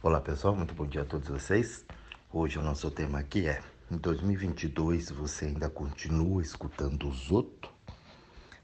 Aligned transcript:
Olá 0.00 0.20
pessoal, 0.20 0.54
muito 0.54 0.72
bom 0.74 0.86
dia 0.86 1.02
a 1.02 1.04
todos 1.04 1.28
vocês. 1.28 1.84
Hoje 2.32 2.56
o 2.56 2.62
nosso 2.62 2.88
tema 2.88 3.18
aqui 3.18 3.48
é: 3.48 3.60
em 3.90 3.96
2022 3.96 5.10
você 5.10 5.46
ainda 5.46 5.68
continua 5.68 6.40
escutando 6.40 7.08
os 7.08 7.32
outros, 7.32 7.72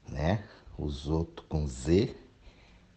né? 0.07 0.45
Os 0.77 1.09
outros 1.09 1.45
com 1.49 1.67
Z, 1.67 2.15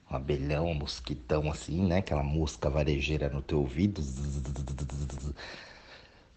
um 0.09 0.15
abelhão, 0.15 0.67
um 0.67 0.75
mosquitão 0.75 1.51
assim, 1.51 1.85
né? 1.85 1.99
Aquela 1.99 2.23
mosca 2.23 2.71
varejeira 2.71 3.29
no 3.29 3.43
teu 3.43 3.59
ouvido. 3.59 4.01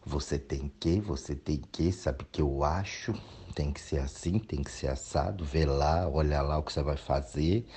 Você 0.04 0.40
tem 0.40 0.72
que, 0.80 1.00
você 1.00 1.36
tem 1.36 1.58
que, 1.72 1.92
sabe 1.92 2.26
que 2.32 2.42
eu 2.42 2.64
acho, 2.64 3.14
tem 3.54 3.72
que 3.72 3.80
ser 3.80 4.00
assim, 4.00 4.40
tem 4.40 4.64
que 4.64 4.72
ser 4.72 4.88
assado, 4.88 5.46
vê 5.46 5.64
lá, 5.64 6.10
olha 6.10 6.42
lá 6.42 6.58
o 6.58 6.64
que 6.64 6.74
você 6.74 6.82
vai 6.82 6.98
fazer. 6.98 7.68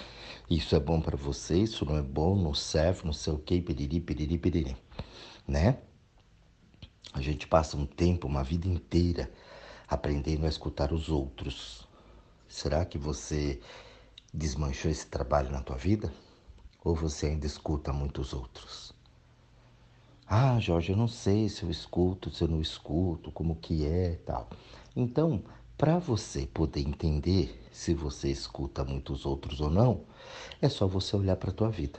Isso 0.49 0.75
é 0.75 0.81
bom 0.81 1.03
para 1.03 1.19
você, 1.19 1.59
isso 1.59 1.85
não 1.85 1.99
é 1.99 2.03
bom, 2.03 2.35
não 2.35 2.55
serve, 2.55 3.05
não 3.05 3.13
sei 3.13 3.33
o 3.33 3.39
que, 3.39 3.61
piriri, 3.61 4.01
piriri, 4.01 4.39
piriri, 4.39 4.77
né? 5.47 5.79
A 7.13 7.21
gente 7.21 7.47
passa 7.47 7.77
um 7.77 7.85
tempo, 7.85 8.27
uma 8.27 8.43
vida 8.43 8.67
inteira, 8.67 9.31
aprendendo 9.87 10.47
a 10.47 10.49
escutar 10.49 10.93
os 10.93 11.11
outros. 11.11 11.87
Será 12.49 12.87
que 12.87 12.97
você 12.97 13.61
desmanchou 14.33 14.91
esse 14.91 15.07
trabalho 15.07 15.51
na 15.51 15.61
tua 15.61 15.77
vida? 15.77 16.11
Ou 16.83 16.95
você 16.95 17.27
ainda 17.27 17.47
escuta 17.47 17.93
muitos 17.93 18.33
outros? 18.33 18.94
Ah, 20.27 20.59
Jorge, 20.59 20.93
eu 20.93 20.97
não 20.97 21.09
sei 21.09 21.49
se 21.49 21.63
eu 21.63 21.71
escuto, 21.71 22.31
se 22.31 22.43
eu 22.43 22.49
não 22.49 22.61
escuto, 22.61 23.31
como 23.31 23.57
que 23.57 23.85
é 23.85 24.19
tal. 24.25 24.49
Então, 24.97 25.43
para 25.77 25.99
você 25.99 26.47
poder 26.47 26.81
entender 26.81 27.63
se 27.71 27.93
você 27.93 28.31
escuta 28.31 28.85
muitos 28.85 29.27
outros 29.27 29.61
ou 29.61 29.69
não, 29.69 30.03
é 30.63 30.69
só 30.69 30.87
você 30.87 31.15
olhar 31.17 31.37
para 31.37 31.51
a 31.51 31.55
tua 31.55 31.69
vida. 31.69 31.99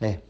É, 0.00 0.20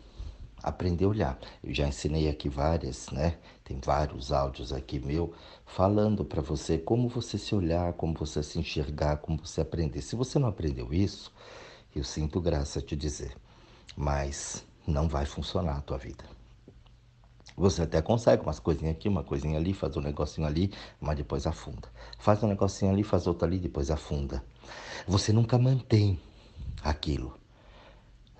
aprender 0.62 1.06
a 1.06 1.08
olhar. 1.08 1.38
Eu 1.64 1.72
já 1.72 1.88
ensinei 1.88 2.28
aqui 2.28 2.48
várias, 2.48 3.08
né? 3.10 3.38
Tem 3.64 3.78
vários 3.80 4.30
áudios 4.30 4.72
aqui 4.72 4.98
meu 4.98 5.32
falando 5.64 6.24
para 6.24 6.42
você 6.42 6.76
como 6.76 7.08
você 7.08 7.38
se 7.38 7.54
olhar, 7.54 7.94
como 7.94 8.14
você 8.14 8.42
se 8.42 8.58
enxergar, 8.58 9.16
como 9.18 9.38
você 9.38 9.62
aprender. 9.62 10.02
Se 10.02 10.14
você 10.14 10.38
não 10.38 10.48
aprendeu 10.48 10.92
isso, 10.92 11.32
eu 11.96 12.04
sinto 12.04 12.40
graça 12.40 12.82
te 12.82 12.94
dizer. 12.94 13.34
Mas 13.96 14.64
não 14.86 15.08
vai 15.08 15.26
funcionar 15.26 15.76
a 15.76 15.80
tua 15.80 15.98
vida. 15.98 16.24
Você 17.56 17.82
até 17.82 18.00
consegue 18.00 18.42
umas 18.42 18.58
coisinhas 18.58 18.96
aqui, 18.96 19.08
uma 19.08 19.22
coisinha 19.22 19.58
ali, 19.58 19.74
faz 19.74 19.96
um 19.96 20.00
negocinho 20.00 20.46
ali, 20.46 20.72
mas 21.00 21.16
depois 21.16 21.46
afunda. 21.46 21.88
Faz 22.18 22.42
um 22.42 22.48
negocinho 22.48 22.90
ali, 22.90 23.02
faz 23.02 23.26
outro 23.26 23.46
ali, 23.46 23.58
depois 23.58 23.90
afunda. 23.90 24.42
Você 25.06 25.32
nunca 25.32 25.58
mantém 25.58 26.18
aquilo. 26.82 27.38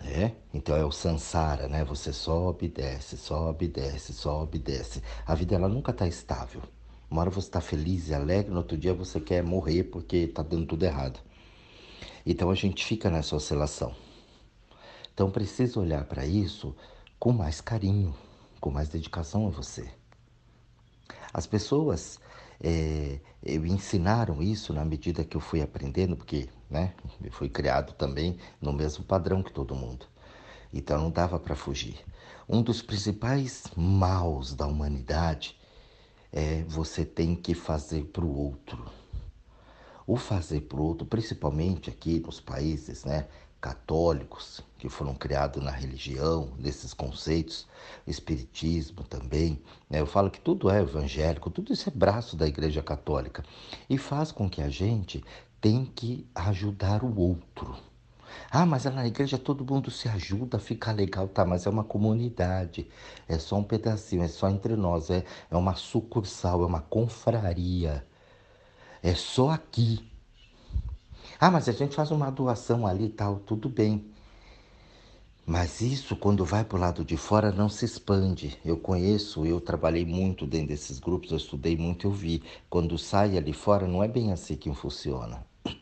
É? 0.04 0.32
Então 0.52 0.74
é 0.74 0.84
o 0.84 0.90
sansara, 0.90 1.68
né? 1.68 1.84
Você 1.84 2.12
sobe, 2.12 2.68
desce, 2.68 3.16
sobe, 3.16 3.68
desce, 3.68 4.12
sobe, 4.12 4.58
desce. 4.58 5.00
A 5.24 5.34
vida 5.34 5.54
ela 5.54 5.68
nunca 5.68 5.92
está 5.92 6.08
estável. 6.08 6.62
Uma 7.08 7.20
hora 7.20 7.30
você 7.30 7.46
está 7.46 7.60
feliz 7.60 8.08
e 8.08 8.14
alegre, 8.14 8.50
no 8.50 8.58
outro 8.58 8.76
dia 8.76 8.94
você 8.94 9.20
quer 9.20 9.44
morrer 9.44 9.84
porque 9.84 10.16
está 10.16 10.42
dando 10.42 10.66
tudo 10.66 10.84
errado. 10.84 11.20
Então 12.24 12.50
a 12.50 12.54
gente 12.54 12.84
fica 12.84 13.10
nessa 13.10 13.36
oscilação. 13.36 13.94
Então 15.14 15.30
precisa 15.30 15.78
olhar 15.78 16.04
para 16.04 16.24
isso 16.24 16.74
com 17.18 17.32
mais 17.32 17.60
carinho, 17.60 18.14
com 18.60 18.70
mais 18.70 18.88
dedicação 18.88 19.46
a 19.46 19.50
você. 19.50 19.88
As 21.32 21.46
pessoas 21.46 22.18
é, 22.60 23.18
me 23.42 23.70
ensinaram 23.70 24.42
isso 24.42 24.72
na 24.72 24.84
medida 24.84 25.24
que 25.24 25.36
eu 25.36 25.40
fui 25.40 25.60
aprendendo, 25.60 26.16
porque 26.16 26.48
né, 26.70 26.94
eu 27.22 27.30
fui 27.30 27.48
criado 27.48 27.92
também 27.92 28.38
no 28.60 28.72
mesmo 28.72 29.04
padrão 29.04 29.42
que 29.42 29.52
todo 29.52 29.74
mundo. 29.74 30.06
Então 30.72 31.00
não 31.00 31.10
dava 31.10 31.38
para 31.38 31.54
fugir. 31.54 31.98
Um 32.48 32.62
dos 32.62 32.82
principais 32.82 33.64
maus 33.76 34.54
da 34.54 34.66
humanidade 34.66 35.58
é 36.32 36.64
você 36.64 37.04
tem 37.04 37.34
que 37.36 37.54
fazer 37.54 38.04
para 38.06 38.24
o 38.24 38.36
outro. 38.36 38.90
O 40.06 40.16
fazer 40.16 40.62
para 40.62 40.78
o 40.78 40.82
outro, 40.82 41.06
principalmente 41.06 41.90
aqui 41.90 42.18
nos 42.20 42.40
países, 42.40 43.04
né, 43.04 43.28
católicos 43.60 44.62
que 44.82 44.88
foram 44.88 45.14
criados 45.14 45.62
na 45.62 45.70
religião, 45.70 46.48
nesses 46.58 46.92
conceitos, 46.92 47.68
espiritismo 48.04 49.04
também. 49.04 49.62
Né? 49.88 50.00
Eu 50.00 50.06
falo 50.06 50.28
que 50.28 50.40
tudo 50.40 50.68
é 50.68 50.80
evangélico, 50.80 51.50
tudo 51.50 51.72
isso 51.72 51.88
é 51.88 51.92
braço 51.92 52.34
da 52.34 52.48
Igreja 52.48 52.82
Católica 52.82 53.44
e 53.88 53.96
faz 53.96 54.32
com 54.32 54.50
que 54.50 54.60
a 54.60 54.68
gente 54.68 55.22
tem 55.60 55.84
que 55.84 56.26
ajudar 56.34 57.04
o 57.04 57.16
outro. 57.16 57.76
Ah, 58.50 58.66
mas 58.66 58.84
na 58.86 59.06
igreja 59.06 59.38
todo 59.38 59.64
mundo 59.64 59.88
se 59.88 60.08
ajuda, 60.08 60.58
fica 60.58 60.90
legal, 60.90 61.28
tá? 61.28 61.44
Mas 61.44 61.64
é 61.64 61.70
uma 61.70 61.84
comunidade, 61.84 62.90
é 63.28 63.38
só 63.38 63.58
um 63.58 63.62
pedacinho, 63.62 64.24
é 64.24 64.28
só 64.28 64.48
entre 64.48 64.74
nós, 64.74 65.10
é, 65.10 65.24
é 65.48 65.56
uma 65.56 65.76
sucursal, 65.76 66.64
é 66.64 66.66
uma 66.66 66.80
confraria. 66.80 68.04
É 69.00 69.14
só 69.14 69.50
aqui 69.50 70.10
ah, 71.38 71.50
mas 71.50 71.68
a 71.68 71.72
gente 71.72 71.96
faz 71.96 72.10
uma 72.10 72.30
doação 72.30 72.86
ali 72.86 73.06
e 73.06 73.08
tal, 73.08 73.40
tudo 73.40 73.68
bem. 73.68 74.12
Mas 75.44 75.80
isso, 75.80 76.14
quando 76.14 76.44
vai 76.44 76.64
para 76.64 76.76
o 76.76 76.80
lado 76.80 77.04
de 77.04 77.16
fora, 77.16 77.50
não 77.50 77.68
se 77.68 77.84
expande. 77.84 78.56
Eu 78.64 78.76
conheço, 78.76 79.44
eu 79.44 79.60
trabalhei 79.60 80.04
muito 80.06 80.46
dentro 80.46 80.68
desses 80.68 81.00
grupos, 81.00 81.32
eu 81.32 81.36
estudei 81.36 81.76
muito, 81.76 82.06
eu 82.06 82.12
vi. 82.12 82.42
Quando 82.70 82.96
sai 82.96 83.36
ali 83.36 83.52
fora, 83.52 83.88
não 83.88 84.04
é 84.04 84.08
bem 84.08 84.32
assim 84.32 84.56
que 84.56 84.72
funciona. 84.74 85.44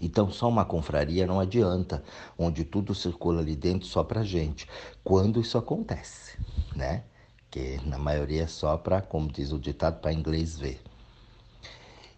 Então, 0.00 0.30
só 0.30 0.48
uma 0.48 0.64
confraria 0.64 1.26
não 1.26 1.40
adianta, 1.40 2.02
onde 2.38 2.64
tudo 2.64 2.94
circula 2.94 3.40
ali 3.40 3.54
dentro 3.56 3.86
só 3.86 4.02
para 4.04 4.22
gente. 4.22 4.66
Quando 5.04 5.40
isso 5.40 5.58
acontece, 5.58 6.38
né? 6.74 7.04
Que 7.50 7.78
na 7.86 7.98
maioria 7.98 8.44
é 8.44 8.46
só 8.46 8.76
para, 8.78 9.02
como 9.02 9.30
diz 9.30 9.52
o 9.52 9.58
ditado, 9.58 10.00
para 10.00 10.12
inglês 10.12 10.58
ver. 10.58 10.80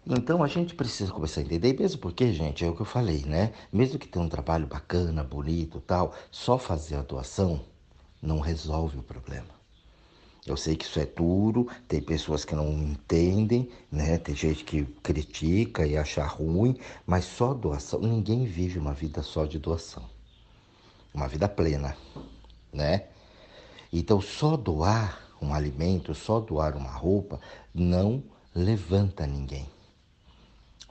Então 0.05 0.43
a 0.43 0.47
gente 0.47 0.75
precisa 0.75 1.13
começar 1.13 1.39
a 1.39 1.43
entender, 1.43 1.79
mesmo 1.79 2.01
porque, 2.01 2.33
gente, 2.33 2.65
é 2.65 2.69
o 2.69 2.75
que 2.75 2.81
eu 2.81 2.85
falei, 2.85 3.23
né? 3.23 3.53
Mesmo 3.71 3.97
que 3.97 4.07
tenha 4.07 4.25
um 4.25 4.29
trabalho 4.29 4.67
bacana, 4.67 5.23
bonito 5.23 5.79
tal, 5.79 6.13
só 6.29 6.57
fazer 6.57 6.97
a 6.97 7.01
doação 7.01 7.61
não 8.21 8.39
resolve 8.39 8.99
o 8.99 9.03
problema. 9.03 9.47
Eu 10.45 10.57
sei 10.57 10.75
que 10.75 10.83
isso 10.83 10.99
é 10.99 11.05
duro, 11.05 11.69
tem 11.87 12.01
pessoas 12.01 12.43
que 12.43 12.53
não 12.53 12.69
entendem, 12.69 13.69
né? 13.89 14.17
Tem 14.17 14.35
gente 14.35 14.65
que 14.65 14.83
critica 15.01 15.87
e 15.87 15.97
acha 15.97 16.25
ruim, 16.25 16.77
mas 17.07 17.23
só 17.23 17.53
doação, 17.53 18.01
ninguém 18.01 18.43
vive 18.45 18.77
uma 18.77 18.93
vida 18.93 19.23
só 19.23 19.45
de 19.45 19.57
doação. 19.57 20.03
Uma 21.13 21.29
vida 21.29 21.47
plena, 21.47 21.95
né? 22.73 23.05
Então 23.91 24.19
só 24.19 24.57
doar 24.57 25.17
um 25.41 25.53
alimento, 25.53 26.13
só 26.13 26.41
doar 26.41 26.75
uma 26.75 26.91
roupa 26.91 27.39
não 27.73 28.21
levanta 28.53 29.25
ninguém. 29.25 29.65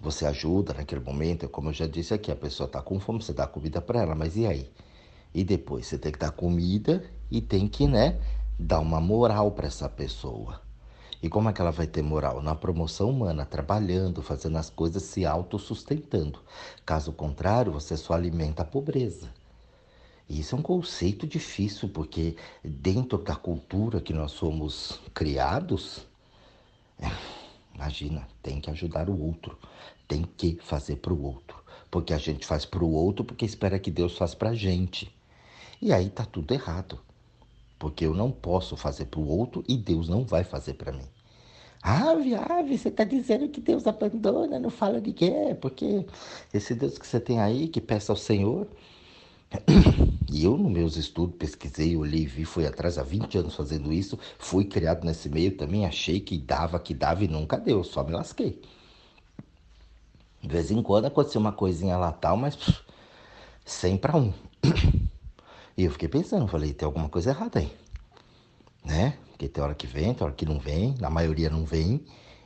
Você 0.03 0.27
ajuda 0.27 0.75
naquele 0.75 1.01
momento, 1.01 1.49
como 1.49 1.69
eu 1.69 1.73
já 1.73 1.87
disse 1.87 2.13
aqui, 2.13 2.33
a 2.33 2.35
pessoa 2.35 2.67
está 2.67 2.83
com 2.83 2.99
fome, 2.99 3.23
você 3.23 3.33
dá 3.33 3.47
comida 3.47 3.81
para 3.81 4.01
ela, 4.01 4.17
mas 4.17 4.37
e 4.37 4.45
aí? 4.45 4.69
E 5.33 5.45
depois 5.45 5.87
você 5.87 5.97
tem 5.97 6.11
que 6.11 6.19
dar 6.19 6.33
comida 6.33 7.05
e 7.31 7.41
tem 7.41 7.69
que, 7.69 7.87
né, 7.87 8.21
dar 8.59 8.81
uma 8.81 9.01
moral 9.01 9.53
para 9.53 9.69
essa 9.69 9.89
pessoa. 9.89 10.61
E 11.23 11.29
como 11.29 11.49
é 11.49 11.53
que 11.53 11.61
ela 11.61 11.71
vai 11.71 11.87
ter 11.87 12.03
moral? 12.03 12.43
Na 12.43 12.53
promoção 12.53 13.11
humana, 13.11 13.47
trabalhando, 13.47 14.23
fazendo 14.23 14.59
as 14.59 14.69
coisas, 14.69 15.05
se 15.05 15.25
autossustentando. 15.25 16.41
Caso 16.85 17.13
contrário, 17.13 17.71
você 17.71 17.97
só 17.97 18.15
alimenta 18.15 18.63
a 18.63 18.67
pobreza. 18.67 19.31
E 20.29 20.41
isso 20.41 20.57
é 20.57 20.59
um 20.59 20.63
conceito 20.63 21.29
difícil, 21.29 21.89
porque 21.89 22.35
dentro 22.65 23.19
da 23.19 23.37
cultura 23.37 24.01
que 24.01 24.13
nós 24.13 24.33
somos 24.33 25.01
criados, 25.15 26.09
Imagina, 27.75 28.29
tem 28.43 28.61
que 28.61 28.71
ajudar 28.71 29.09
o 29.09 29.21
outro, 29.21 29.59
tem 30.13 30.29
que 30.37 30.59
fazer 30.61 30.97
para 30.97 31.15
o 31.15 31.23
outro, 31.23 31.57
porque 31.91 32.13
a 32.13 32.19
gente 32.19 32.47
faz 32.47 32.67
para 32.67 32.85
o 32.85 32.93
outro 32.93 33.25
porque 33.25 33.47
espera 33.47 33.79
que 33.79 33.91
Deus 33.91 34.15
faça 34.15 34.37
para 34.37 34.51
a 34.51 34.55
gente. 34.55 35.11
E 35.81 35.91
aí 35.91 36.11
tá 36.11 36.27
tudo 36.27 36.53
errado, 36.53 37.01
porque 37.79 38.05
eu 38.05 38.15
não 38.15 38.31
posso 38.31 38.77
fazer 38.77 39.07
para 39.07 39.21
o 39.21 39.27
outro 39.27 39.65
e 39.67 39.75
Deus 39.75 40.11
não 40.11 40.23
vai 40.23 40.45
fazer 40.45 40.75
para 40.75 40.93
mim. 40.93 41.07
Ave, 41.83 42.35
ave, 42.35 42.77
você 42.77 42.91
está 42.91 43.05
dizendo 43.05 43.49
que 43.49 43.59
Deus 43.59 43.87
abandona, 43.87 44.59
não 44.59 44.69
fala 44.69 45.01
de 45.01 45.15
quê? 45.15 45.57
Porque 45.59 46.05
esse 46.53 46.75
Deus 46.75 46.99
que 46.99 47.07
você 47.07 47.19
tem 47.19 47.41
aí, 47.41 47.67
que 47.67 47.81
peça 47.81 48.13
ao 48.13 48.17
Senhor, 48.17 48.69
e 50.31 50.45
eu, 50.45 50.59
nos 50.59 50.71
meus 50.71 50.97
estudos, 50.97 51.37
pesquisei, 51.37 51.97
olhei, 51.97 52.27
vi, 52.27 52.45
fui 52.45 52.67
atrás 52.67 52.99
há 52.99 53.03
20 53.03 53.39
anos 53.39 53.55
fazendo 53.57 53.91
isso, 53.91 54.19
fui 54.39 54.67
criado 54.67 55.07
nesse 55.07 55.31
meio 55.31 55.57
também, 55.57 55.87
achei 55.87 56.21
que 56.21 56.37
dava, 56.37 56.79
que 56.79 56.93
dava 56.93 57.25
e 57.25 57.29
nunca 57.29 57.59
deu, 57.59 57.83
só 57.83 58.05
me 58.05 58.13
lasquei. 58.13 58.61
De 60.43 60.49
vez 60.49 60.71
em 60.71 60.83
quando 60.83 61.07
aconteceu 61.07 61.41
uma 61.41 61.53
coisinha 61.53 61.97
lá 61.97 62.11
tal, 62.11 62.37
mas 62.37 62.57
pff, 62.57 62.83
100 63.65 63.97
para 63.97 64.17
1. 64.17 64.33
E 65.77 65.85
eu 65.85 65.91
fiquei 65.91 66.09
pensando, 66.09 66.47
falei, 66.47 66.75
tem 66.75 66.85
alguma 66.85 67.09
coisa 67.09 67.31
errada 67.31 67.59
aí, 67.61 67.73
né? 68.85 69.17
Porque 69.31 69.49
tem 69.49 69.65
hora 69.65 69.75
que 69.75 69.87
vem, 69.87 70.13
tem 70.13 70.25
hora 70.25 70.35
que 70.35 70.45
não 70.45 70.59
vem, 70.59 70.95
na 71.01 71.09
maioria 71.09 71.49
não 71.49 71.65
vem. 71.65 72.05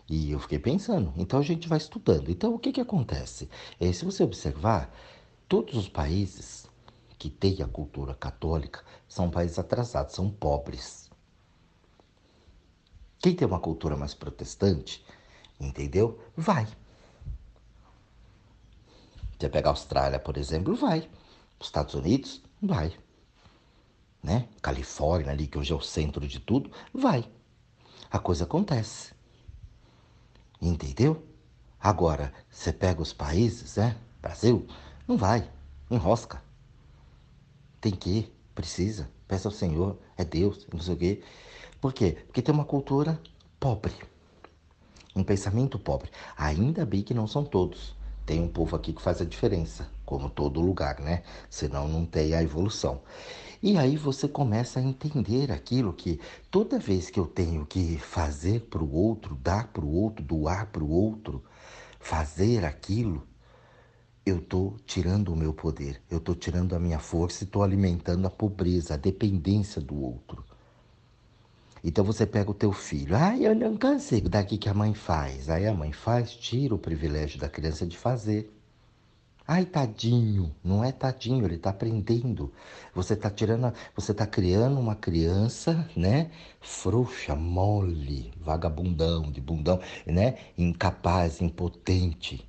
E 0.09 0.31
eu 0.31 0.39
fiquei 0.39 0.61
pensando, 0.61 1.13
então 1.17 1.41
a 1.41 1.43
gente 1.43 1.67
vai 1.67 1.79
estudando. 1.79 2.31
Então 2.31 2.55
o 2.55 2.59
que 2.59 2.71
que 2.71 2.81
acontece? 2.81 3.49
É, 3.81 3.93
se 3.93 4.05
você 4.05 4.23
observar, 4.23 4.95
todos 5.49 5.75
os 5.75 5.89
países 5.89 6.69
que 7.19 7.29
tem 7.29 7.63
a 7.63 7.67
cultura 7.67 8.15
católica 8.15 8.85
são 9.09 9.29
países 9.31 9.59
atrasados, 9.59 10.15
são 10.15 10.31
pobres. 10.31 11.11
Quem 13.19 13.35
tem 13.35 13.49
uma 13.49 13.59
cultura 13.59 13.97
mais 13.97 14.15
protestante, 14.15 15.05
entendeu? 15.59 16.21
Vai. 16.37 16.69
Você 19.39 19.49
pega 19.49 19.69
a 19.69 19.73
Austrália, 19.73 20.19
por 20.19 20.37
exemplo, 20.37 20.75
vai. 20.75 21.09
Os 21.59 21.67
Estados 21.67 21.95
Unidos, 21.95 22.43
vai. 22.61 22.97
Né? 24.23 24.49
Califórnia, 24.63 25.33
ali, 25.33 25.47
que 25.47 25.59
hoje 25.59 25.73
é 25.73 25.77
o 25.77 25.81
centro 25.81 26.27
de 26.27 26.41
tudo, 26.41 26.71
vai. 26.93 27.29
A 28.11 28.19
coisa 28.19 28.45
acontece. 28.45 29.15
Entendeu? 30.61 31.23
Agora, 31.81 32.33
você 32.51 32.73
pega 32.73 33.03
os 33.03 33.13
países, 33.13 33.77
né? 33.77 33.97
Brasil, 34.21 34.67
não 35.07 35.17
vai. 35.17 35.49
Enrosca. 35.91 36.43
Tem 37.81 37.93
que 37.93 38.11
ir, 38.11 38.37
precisa. 38.55 39.09
Peça 39.29 39.49
ao 39.49 39.53
Senhor, 39.53 39.99
é 40.17 40.25
Deus, 40.25 40.67
não 40.73 40.81
sei 40.81 40.95
o 40.95 40.97
quê. 40.97 41.23
Por 41.81 41.93
quê? 41.93 42.19
Porque 42.27 42.43
tem 42.43 42.55
uma 42.55 42.65
cultura 42.65 43.21
pobre. 43.61 43.95
Um 45.15 45.25
pensamento 45.25 45.79
pobre. 45.79 46.11
Ainda 46.37 46.85
bem 46.85 47.03
que 47.03 47.15
não 47.15 47.27
são 47.27 47.45
todos. 47.45 47.96
Tem 48.27 48.43
um 48.43 48.49
povo 48.49 48.75
aqui 48.75 48.93
que 48.93 49.01
faz 49.01 49.21
a 49.21 49.25
diferença, 49.25 49.89
como 50.05 50.29
todo 50.29 50.61
lugar, 50.61 50.99
né? 50.99 51.23
Senão 51.49 51.87
não 51.87 52.05
tem 52.05 52.35
a 52.35 52.43
evolução. 52.43 53.01
E 53.63 53.79
aí 53.79 53.97
você 53.97 54.27
começa 54.27 54.81
a 54.81 54.83
entender 54.83 55.53
aquilo 55.53 55.93
que 55.93 56.21
toda 56.51 56.79
vez 56.79 57.09
que 57.09 57.21
eu 57.21 57.27
tenho 57.27 57.65
que 57.65 57.97
fazer 57.99 58.63
para 58.63 58.83
o 58.83 58.93
outro, 58.93 59.37
dar 59.37 59.69
para 59.69 59.85
o 59.85 59.95
outro, 59.95 60.25
doar 60.25 60.67
para 60.67 60.83
o 60.83 60.91
outro, 60.91 61.43
fazer 62.01 62.65
aquilo, 62.65 63.27
eu 64.27 64.39
estou 64.39 64.77
tirando 64.85 65.33
o 65.33 65.37
meu 65.37 65.55
poder, 65.55 66.03
eu 66.11 66.19
estou 66.19 66.35
tirando 66.35 66.75
a 66.75 66.81
minha 66.81 66.99
força 66.99 67.45
e 67.45 67.47
estou 67.47 67.63
alimentando 67.63 68.27
a 68.27 68.31
pobreza, 68.31 68.95
a 68.95 68.97
dependência 68.97 69.81
do 69.81 70.03
outro. 70.03 70.45
Então 71.85 72.05
você 72.05 72.27
pega 72.27 72.51
o 72.51 72.55
teu 72.55 72.73
filho, 72.73 73.17
ah, 73.17 73.37
eu 73.37 73.55
não 73.55 73.77
consigo, 73.77 74.29
daqui 74.29 74.59
que 74.59 74.69
a 74.69 74.75
mãe 74.75 74.95
faz. 74.95 75.49
Aí 75.49 75.67
a 75.67 75.75
mãe 75.75 75.93
faz, 75.93 76.33
tira 76.33 76.75
o 76.75 76.79
privilégio 76.79 77.39
da 77.39 77.49
criança 77.49 77.87
de 77.87 77.97
fazer. 77.97 78.53
Ai, 79.49 79.65
tadinho, 79.65 80.53
não 80.65 80.83
é 80.85 80.91
tadinho, 80.91 81.45
ele 81.45 81.55
está 81.55 81.71
aprendendo. 81.71 82.53
Você 82.93 83.15
está 83.15 83.31
tirando, 83.31 83.73
você 83.95 84.11
está 84.11 84.27
criando 84.27 84.81
uma 84.81 84.97
criança, 84.97 85.89
né, 85.97 86.33
frouxa, 86.61 87.37
mole, 87.37 88.33
vagabundão, 88.41 89.31
de 89.31 89.41
bundão, 89.41 89.81
né, 90.05 90.37
incapaz, 90.59 91.41
impotente. 91.41 92.45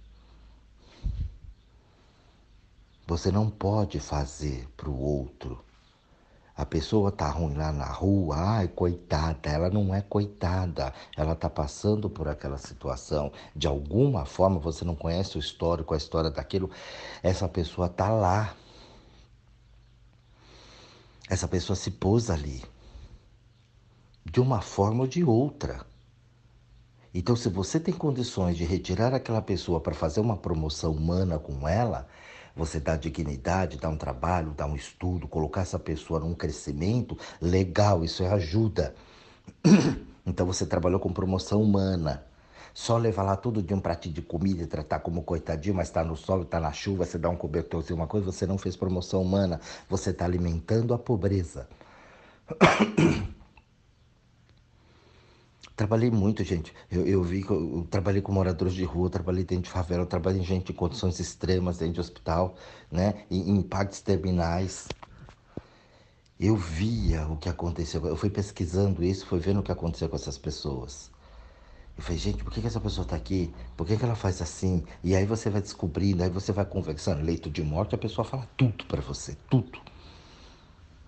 Você 3.05 3.31
não 3.31 3.49
pode 3.49 3.99
fazer 3.99 4.67
para 4.75 4.89
o 4.89 4.99
outro. 4.99 5.63
A 6.57 6.65
pessoa 6.65 7.11
tá 7.11 7.29
ruim 7.29 7.53
lá 7.53 7.71
na 7.71 7.85
rua, 7.85 8.35
ai, 8.35 8.67
coitada, 8.67 9.47
ela 9.47 9.69
não 9.69 9.93
é 9.93 10.01
coitada, 10.01 10.91
ela 11.15 11.35
tá 11.35 11.47
passando 11.47 12.09
por 12.09 12.27
aquela 12.27 12.57
situação. 12.57 13.31
De 13.55 13.67
alguma 13.67 14.25
forma, 14.25 14.59
você 14.59 14.83
não 14.83 14.95
conhece 14.95 15.37
o 15.37 15.39
histórico, 15.39 15.93
a 15.93 15.97
história 15.97 16.31
daquilo, 16.31 16.71
essa 17.21 17.47
pessoa 17.47 17.87
tá 17.87 18.09
lá. 18.09 18.55
Essa 21.29 21.47
pessoa 21.47 21.75
se 21.75 21.91
pôs 21.91 22.31
ali. 22.31 22.63
De 24.25 24.41
uma 24.41 24.59
forma 24.59 25.01
ou 25.01 25.07
de 25.07 25.23
outra. 25.23 25.85
Então, 27.13 27.35
se 27.35 27.49
você 27.49 27.79
tem 27.79 27.93
condições 27.93 28.57
de 28.57 28.63
retirar 28.63 29.13
aquela 29.13 29.43
pessoa 29.43 29.79
para 29.79 29.93
fazer 29.93 30.21
uma 30.21 30.35
promoção 30.35 30.91
humana 30.91 31.37
com 31.37 31.67
ela, 31.67 32.07
você 32.57 32.79
dá 32.79 32.95
dignidade, 32.95 33.77
dá 33.77 33.87
um 33.87 33.95
trabalho, 33.95 34.53
dá 34.57 34.65
um 34.65 34.75
estudo, 34.75 35.27
colocar 35.27 35.61
essa 35.61 35.77
pessoa 35.77 36.19
num 36.19 36.33
crescimento, 36.33 37.17
legal, 37.39 38.03
isso 38.03 38.23
é 38.23 38.29
ajuda. 38.29 38.95
Então 40.29 40.45
você 40.45 40.65
trabalhou 40.65 40.99
com 40.99 41.13
promoção 41.13 41.63
humana. 41.63 42.21
Só 42.73 42.97
levar 42.97 43.23
lá 43.23 43.37
todo 43.37 43.63
dia 43.63 43.77
um 43.77 43.79
pratinho 43.79 44.13
de 44.13 44.21
comida 44.21 44.61
e 44.61 44.67
tratar 44.67 44.99
como 44.99 45.23
coitadinho, 45.23 45.73
mas 45.73 45.87
está 45.87 46.03
no 46.03 46.17
sol, 46.17 46.41
está 46.41 46.59
na 46.59 46.73
chuva, 46.73 47.05
você 47.05 47.17
dá 47.17 47.29
um 47.29 47.35
cobertorzinho, 47.37 47.95
uma 47.95 48.07
coisa, 48.07 48.29
você 48.29 48.45
não 48.45 48.57
fez 48.57 48.75
promoção 48.75 49.21
humana. 49.21 49.61
Você 49.89 50.09
está 50.09 50.25
alimentando 50.25 50.93
a 50.93 50.99
pobreza. 50.99 51.65
Trabalhei 55.77 56.09
muito, 56.09 56.43
gente. 56.43 56.73
Eu, 56.89 57.05
eu 57.05 57.23
vi 57.23 57.43
que 57.43 57.51
eu, 57.51 57.77
eu, 57.77 57.87
trabalhei 57.87 58.19
com 58.19 58.31
moradores 58.31 58.73
de 58.73 58.83
rua, 58.83 59.11
trabalhei 59.11 59.43
dentro 59.43 59.65
de 59.65 59.69
favela, 59.69 60.07
trabalhei 60.07 60.41
em 60.41 60.43
gente 60.43 60.71
em 60.71 60.75
condições 60.75 61.19
extremas 61.19 61.77
dentro 61.77 61.93
de 61.93 61.99
hospital, 61.99 62.55
né? 62.91 63.25
Em, 63.29 63.51
em 63.51 63.61
partes 63.61 64.01
terminais. 64.01 64.87
Eu 66.39 66.55
via 66.55 67.27
o 67.27 67.37
que 67.37 67.47
aconteceu. 67.47 68.03
Eu 68.07 68.15
fui 68.15 68.31
pesquisando 68.31 69.03
isso, 69.03 69.27
fui 69.27 69.37
vendo 69.37 69.59
o 69.59 69.63
que 69.63 69.71
aconteceu 69.71 70.09
com 70.09 70.15
essas 70.15 70.35
pessoas. 70.35 71.11
Eu 71.95 72.01
falei, 72.01 72.17
gente, 72.17 72.43
por 72.43 72.51
que, 72.51 72.59
que 72.59 72.67
essa 72.67 72.81
pessoa 72.81 73.03
está 73.03 73.15
aqui? 73.15 73.53
Por 73.75 73.85
que, 73.85 73.97
que 73.97 74.03
ela 74.03 74.15
faz 74.15 74.41
assim? 74.41 74.83
E 75.03 75.15
aí 75.15 75.27
você 75.27 75.47
vai 75.47 75.61
descobrindo, 75.61 76.23
aí 76.23 76.29
você 76.31 76.51
vai 76.51 76.65
conversando. 76.65 77.23
Leito 77.23 77.51
de 77.51 77.61
morte, 77.61 77.93
a 77.93 77.99
pessoa 77.99 78.25
fala 78.25 78.49
tudo 78.57 78.83
para 78.85 79.01
você, 79.01 79.37
tudo. 79.47 79.79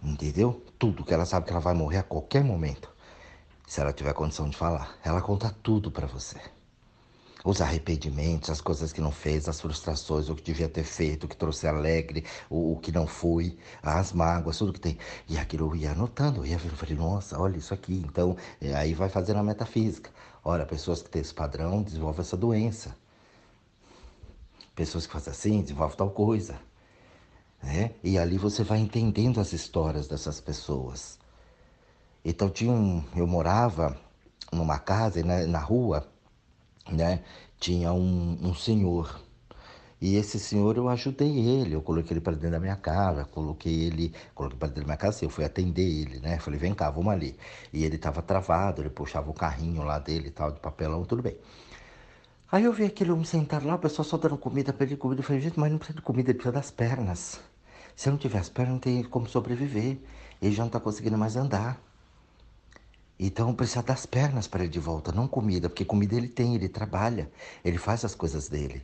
Entendeu? 0.03 0.63
Tudo, 0.77 1.03
que 1.03 1.13
ela 1.13 1.25
sabe 1.25 1.47
que 1.47 1.51
ela 1.51 1.59
vai 1.59 1.73
morrer 1.73 1.97
a 1.97 2.03
qualquer 2.03 2.43
momento 2.43 2.98
se 3.69 3.79
ela 3.79 3.93
tiver 3.93 4.13
condição 4.13 4.49
de 4.49 4.57
falar. 4.57 4.97
Ela 5.03 5.21
conta 5.21 5.55
tudo 5.61 5.91
para 5.91 6.07
você. 6.07 6.41
Os 7.45 7.61
arrependimentos, 7.61 8.49
as 8.49 8.59
coisas 8.59 8.91
que 8.91 8.99
não 8.99 9.11
fez, 9.11 9.47
as 9.47 9.61
frustrações, 9.61 10.27
o 10.27 10.35
que 10.35 10.41
devia 10.41 10.67
ter 10.67 10.83
feito, 10.83 11.25
o 11.25 11.27
que 11.27 11.37
trouxe 11.37 11.67
alegre, 11.67 12.25
o, 12.49 12.73
o 12.73 12.79
que 12.79 12.91
não 12.91 13.05
foi, 13.05 13.59
as 13.83 14.11
mágoas, 14.11 14.57
tudo 14.57 14.73
que 14.73 14.79
tem. 14.79 14.97
E 15.27 15.37
aquilo 15.37 15.67
eu 15.67 15.75
ia 15.75 15.91
anotando, 15.91 16.39
eu 16.39 16.47
ia 16.47 16.57
vendo, 16.57 16.75
falei, 16.75 16.95
nossa, 16.95 17.39
olha 17.39 17.57
isso 17.57 17.71
aqui. 17.71 18.03
Então, 18.07 18.35
é, 18.59 18.73
aí 18.73 18.95
vai 18.95 19.07
fazendo 19.07 19.37
a 19.37 19.43
metafísica. 19.43 20.09
Olha, 20.43 20.65
pessoas 20.65 21.03
que 21.03 21.09
têm 21.11 21.21
esse 21.21 21.33
padrão 21.33 21.83
desenvolvem 21.83 22.21
essa 22.21 22.35
doença. 22.35 22.95
Pessoas 24.73 25.05
que 25.05 25.13
fazem 25.13 25.31
assim, 25.31 25.61
desenvolvem 25.61 25.95
tal 25.95 26.09
coisa. 26.09 26.59
Né? 27.61 27.91
E 28.03 28.17
ali 28.17 28.39
você 28.39 28.63
vai 28.63 28.79
entendendo 28.79 29.39
as 29.39 29.53
histórias 29.53 30.07
dessas 30.07 30.41
pessoas. 30.41 31.19
Então 32.23 32.49
tinha 32.49 32.71
um, 32.71 33.03
eu 33.15 33.27
morava 33.27 33.97
numa 34.51 34.79
casa 34.79 35.23
né, 35.23 35.45
na 35.45 35.59
rua, 35.59 36.07
né? 36.89 37.23
Tinha 37.59 37.93
um, 37.93 38.37
um 38.41 38.53
senhor 38.53 39.19
e 40.01 40.15
esse 40.15 40.39
senhor 40.39 40.77
eu 40.77 40.87
ajudei 40.87 41.37
ele, 41.37 41.75
eu 41.75 41.81
coloquei 41.81 42.13
ele 42.13 42.21
para 42.21 42.33
dentro 42.33 42.51
da 42.51 42.59
minha 42.59 42.77
casa, 42.77 43.25
coloquei 43.25 43.83
ele, 43.83 44.13
coloquei 44.33 44.57
para 44.57 44.69
dentro 44.69 44.83
da 44.83 44.87
minha 44.87 44.97
casa, 44.97 45.25
eu 45.25 45.29
fui 45.29 45.43
atender 45.43 45.83
ele, 45.83 46.19
né? 46.21 46.39
Falei, 46.39 46.57
vem 46.57 46.73
cá, 46.73 46.89
vamos 46.89 47.11
ali. 47.11 47.35
E 47.73 47.83
ele 47.83 47.97
estava 47.97 48.21
travado, 48.21 48.81
ele 48.81 48.89
puxava 48.89 49.29
o 49.29 49.33
carrinho 49.33 49.83
lá 49.83 49.99
dele 49.99 50.31
tal, 50.31 50.51
de 50.51 50.59
papelão, 50.61 51.03
tudo 51.03 51.21
bem. 51.21 51.35
Aí 52.49 52.63
eu 52.63 52.71
vi 52.71 52.85
aquele 52.85 53.11
homem 53.11 53.25
sentado 53.25 53.67
lá, 53.67 53.75
o 53.75 53.79
pessoal 53.79 54.05
só 54.05 54.17
dando 54.17 54.37
comida 54.37 54.71
para 54.71 54.85
ele, 54.85 54.95
comida. 54.95 55.19
Eu 55.19 55.25
falei, 55.25 55.41
gente, 55.41 55.59
mas 55.59 55.69
não 55.69 55.77
precisa 55.77 55.97
de 55.97 56.01
comida, 56.03 56.31
ele 56.31 56.37
precisa 56.37 56.53
das 56.53 56.71
pernas. 56.71 57.41
Se 57.93 58.09
não 58.09 58.17
tiver 58.17 58.39
as 58.39 58.47
pernas, 58.47 58.73
não 58.73 58.79
tem 58.79 59.03
como 59.03 59.27
sobreviver. 59.27 59.97
Ele 60.41 60.55
já 60.55 60.63
não 60.63 60.67
está 60.67 60.79
conseguindo 60.79 61.17
mais 61.17 61.35
andar. 61.35 61.77
Então 63.19 63.53
precisa 63.53 63.83
das 63.83 64.05
pernas 64.05 64.47
para 64.47 64.63
ele 64.63 64.71
de 64.71 64.79
volta, 64.79 65.11
não 65.11 65.27
comida, 65.27 65.69
porque 65.69 65.83
comida 65.83 66.15
ele 66.15 66.29
tem, 66.29 66.55
ele 66.55 66.69
trabalha, 66.69 67.29
ele 67.65 67.77
faz 67.77 68.05
as 68.05 68.15
coisas 68.15 68.47
dele. 68.47 68.81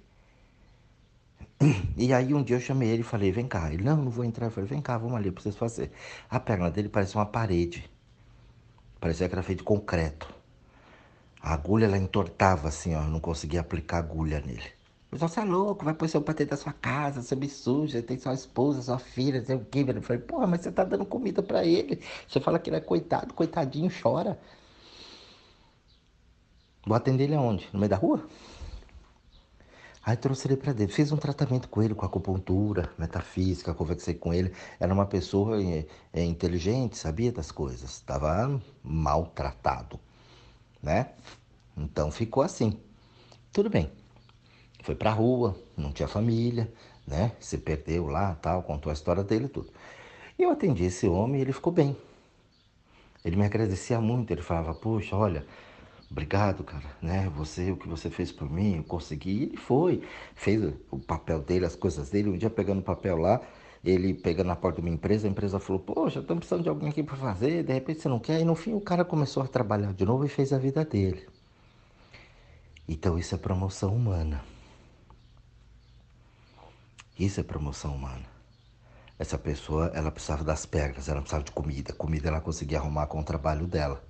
E 1.98 2.13
aí 2.13 2.34
um 2.34 2.44
dia 2.44 2.58
eu 2.58 2.60
chamei 2.60 2.89
ele 2.89 3.01
e 3.01 3.04
falei, 3.04 3.32
vem 3.32 3.48
cá. 3.48 3.72
Ele, 3.72 3.84
não, 3.84 3.98
não 3.98 4.12
vou 4.12 4.25
entrar. 4.25 4.48
Eu 4.48 4.51
falei, 4.51 4.70
vem 4.70 4.82
cá, 4.82 4.98
vamos 4.98 5.15
ali, 5.15 5.27
eu 5.27 5.34
preciso 5.34 5.58
fazer. 5.58 5.92
A 6.30 6.39
perna 6.39 6.70
dele 6.70 6.89
parece 6.89 7.15
uma 7.15 7.25
parede. 7.25 7.89
Parecia 9.00 9.27
que 9.27 9.34
era 9.36 9.44
feita 9.44 9.60
de 9.62 9.65
concreto. 9.65 10.34
A 11.42 11.54
agulha, 11.54 11.86
ela 11.86 11.98
entortava 11.98 12.68
assim, 12.68 12.94
ó. 12.96 13.04
Eu 13.04 13.08
não 13.08 13.20
conseguia 13.20 13.62
aplicar 13.62 14.00
agulha 14.00 14.42
nele. 14.42 14.72
Você 15.12 15.39
é 15.39 15.43
louco, 15.43 15.85
vai 15.85 15.93
pôr 15.93 16.09
seu 16.09 16.21
patê 16.21 16.45
da 16.45 16.57
sua 16.57 16.74
casa, 16.74 17.35
me 17.35 17.47
suja, 17.47 18.01
tem 18.01 18.19
sua 18.19 18.33
esposa, 18.33 18.81
sua 18.81 19.00
filha, 19.00 19.43
sei 19.45 19.55
o 19.55 19.65
quê. 19.65 19.85
Eu 19.88 20.01
falei, 20.01 20.21
porra, 20.21 20.47
mas 20.47 20.62
você 20.62 20.71
tá 20.71 20.83
dando 20.83 21.05
comida 21.05 21.41
para 21.41 21.63
ele. 21.65 22.01
Você 22.27 22.39
fala 22.41 22.59
que 22.59 22.69
ele 22.69 22.77
é 22.77 22.81
coitado, 22.81 23.33
coitadinho, 23.33 23.89
chora. 24.01 24.39
Vou 26.85 26.95
atender 26.95 27.25
ele 27.25 27.35
aonde? 27.35 27.69
No 27.71 27.79
meio 27.79 27.89
da 27.89 27.95
rua? 27.95 28.27
Aí 30.03 30.15
trouxe 30.15 30.47
ele 30.47 30.57
para 30.57 30.71
dentro, 30.71 30.93
fiz 30.93 31.12
um 31.12 31.17
tratamento 31.17 31.67
com 31.67 31.81
ele, 31.81 31.95
com 31.95 32.05
acupuntura, 32.05 32.91
metafísica, 32.97 33.74
conversei 33.74 34.13
com 34.13 34.33
ele. 34.33 34.53
Era 34.79 34.93
uma 34.93 35.05
pessoa 35.05 35.59
é, 35.62 35.88
é, 36.13 36.24
inteligente, 36.24 36.97
sabia 36.97 37.31
das 37.31 37.51
coisas, 37.51 37.89
estava 37.89 38.62
maltratado, 38.83 40.00
né? 40.81 41.13
Então 41.75 42.12
ficou 42.12 42.43
assim. 42.43 42.79
Tudo 43.51 43.69
bem 43.69 43.89
foi 44.86 44.94
pra 44.94 45.10
rua, 45.10 45.56
não 45.75 45.92
tinha 45.92 46.08
família, 46.08 46.72
né? 47.08 47.32
Se 47.39 47.58
perdeu 47.58 48.06
lá, 48.06 48.36
tal, 48.36 48.62
contou 48.62 48.92
a 48.92 48.94
história 48.94 49.24
dele 49.24 49.48
tudo. 49.48 49.72
E 50.38 50.44
eu 50.44 50.51
atendi 50.51 50.86
esse 50.86 51.08
homem 51.08 51.39
e 51.39 51.42
ele 51.42 51.51
ficou 51.51 51.74
bem. 51.74 51.98
Ele 53.24 53.36
me 53.36 53.46
agradecia 53.46 54.00
muito, 54.00 54.30
ele 54.30 54.44
falava, 54.44 54.75
puxa, 54.75 55.15
olha, 55.15 55.44
obrigado, 56.12 56.63
cara, 56.63 56.86
né? 57.01 57.32
Você, 57.36 57.72
o 57.72 57.77
que 57.77 57.88
você 57.88 58.12
fez 58.12 58.32
por 58.32 58.48
mim, 58.48 58.77
eu 58.77 58.84
consegui. 58.84 59.32
E 59.32 59.44
ele 59.44 59.58
foi, 59.58 60.04
fez 60.36 60.72
o 60.92 61.00
papel 61.00 61.39
dele, 61.39 61.65
as 61.65 61.75
coisas 61.75 62.12
dele. 62.12 62.30
Um 62.30 62.38
dia 62.38 62.51
pegando 62.51 62.82
o 62.82 62.84
papel 62.84 63.18
lá, 63.18 63.42
ele 63.84 64.13
pegando 64.13 64.48
na 64.48 64.56
porta 64.56 64.84
de 64.84 64.88
uma 64.88 64.94
empresa, 64.94 65.27
a 65.27 65.32
empresa 65.32 65.60
falou, 65.60 65.82
poxa, 65.82 66.20
estamos 66.20 66.42
precisando 66.42 66.62
de 66.62 66.70
alguém 66.70 66.89
aqui 66.89 67.01
para 67.01 67.18
fazer, 67.18 67.63
de 67.63 67.74
repente 67.74 68.01
você 68.01 68.08
não 68.08 68.20
quer, 68.20 68.39
e 68.39 68.44
no 68.44 68.54
fim 68.54 68.75
o 68.75 68.82
cara 68.82 69.04
começou 69.04 69.42
a 69.42 69.48
trabalhar 69.48 69.94
de 69.94 70.06
novo 70.06 70.24
e 70.25 70.30
fez 70.30 70.54
a 70.54 70.60
vida 70.60 70.86
dele. 70.86 71.27
Então 72.88 73.18
isso 73.18 73.34
é 73.34 73.38
promoção 73.39 73.96
humana. 73.96 74.44
Isso 77.17 77.39
é 77.39 77.43
promoção 77.43 77.95
humana. 77.95 78.25
Essa 79.17 79.38
pessoa, 79.38 79.89
ela 79.93 80.12
precisava 80.12 80.43
das 80.43 80.65
pernas, 80.65 81.07
ela 81.07 81.22
precisava 81.22 81.45
de 81.45 81.51
comida. 81.51 81.93
Comida 81.93 82.27
ela 82.27 82.41
conseguia 82.41 82.77
arrumar 82.77 83.07
com 83.07 83.22
o 83.22 83.24
trabalho 83.24 83.65
dela. 83.67 84.03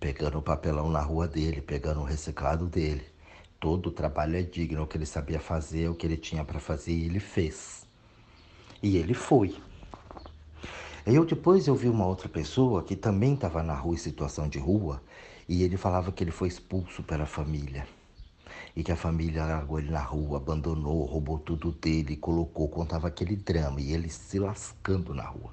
Pegando 0.00 0.38
o 0.38 0.42
papelão 0.42 0.90
na 0.90 1.00
rua 1.00 1.28
dele, 1.28 1.60
pegando 1.60 2.00
o 2.00 2.04
reciclado 2.04 2.66
dele. 2.66 3.06
Todo 3.60 3.90
o 3.90 3.92
trabalho 3.92 4.36
é 4.36 4.42
digno, 4.42 4.82
o 4.82 4.86
que 4.88 4.96
ele 4.98 5.06
sabia 5.06 5.38
fazer, 5.38 5.88
o 5.88 5.94
que 5.94 6.04
ele 6.04 6.16
tinha 6.16 6.44
para 6.44 6.58
fazer, 6.58 6.92
e 6.92 7.04
ele 7.04 7.20
fez. 7.20 7.86
E 8.82 8.96
ele 8.96 9.14
foi. 9.14 9.56
Eu 11.06 11.24
depois 11.24 11.68
eu 11.68 11.76
vi 11.76 11.88
uma 11.88 12.06
outra 12.06 12.28
pessoa 12.28 12.82
que 12.82 12.96
também 12.96 13.34
estava 13.34 13.62
na 13.62 13.74
rua 13.74 13.94
em 13.94 13.98
situação 13.98 14.48
de 14.48 14.58
rua, 14.58 15.00
e 15.48 15.62
ele 15.62 15.76
falava 15.76 16.10
que 16.10 16.24
ele 16.24 16.32
foi 16.32 16.48
expulso 16.48 17.04
pela 17.04 17.24
família 17.24 17.86
e 18.76 18.84
que 18.84 18.92
a 18.92 18.96
família 18.96 19.46
largou 19.46 19.78
ele 19.78 19.90
na 19.90 20.02
rua, 20.02 20.36
abandonou, 20.36 21.06
roubou 21.06 21.38
tudo 21.38 21.72
dele, 21.72 22.14
colocou, 22.14 22.68
contava 22.68 23.08
aquele 23.08 23.34
drama 23.34 23.80
e 23.80 23.92
ele 23.94 24.10
se 24.10 24.38
lascando 24.38 25.14
na 25.14 25.24
rua. 25.24 25.50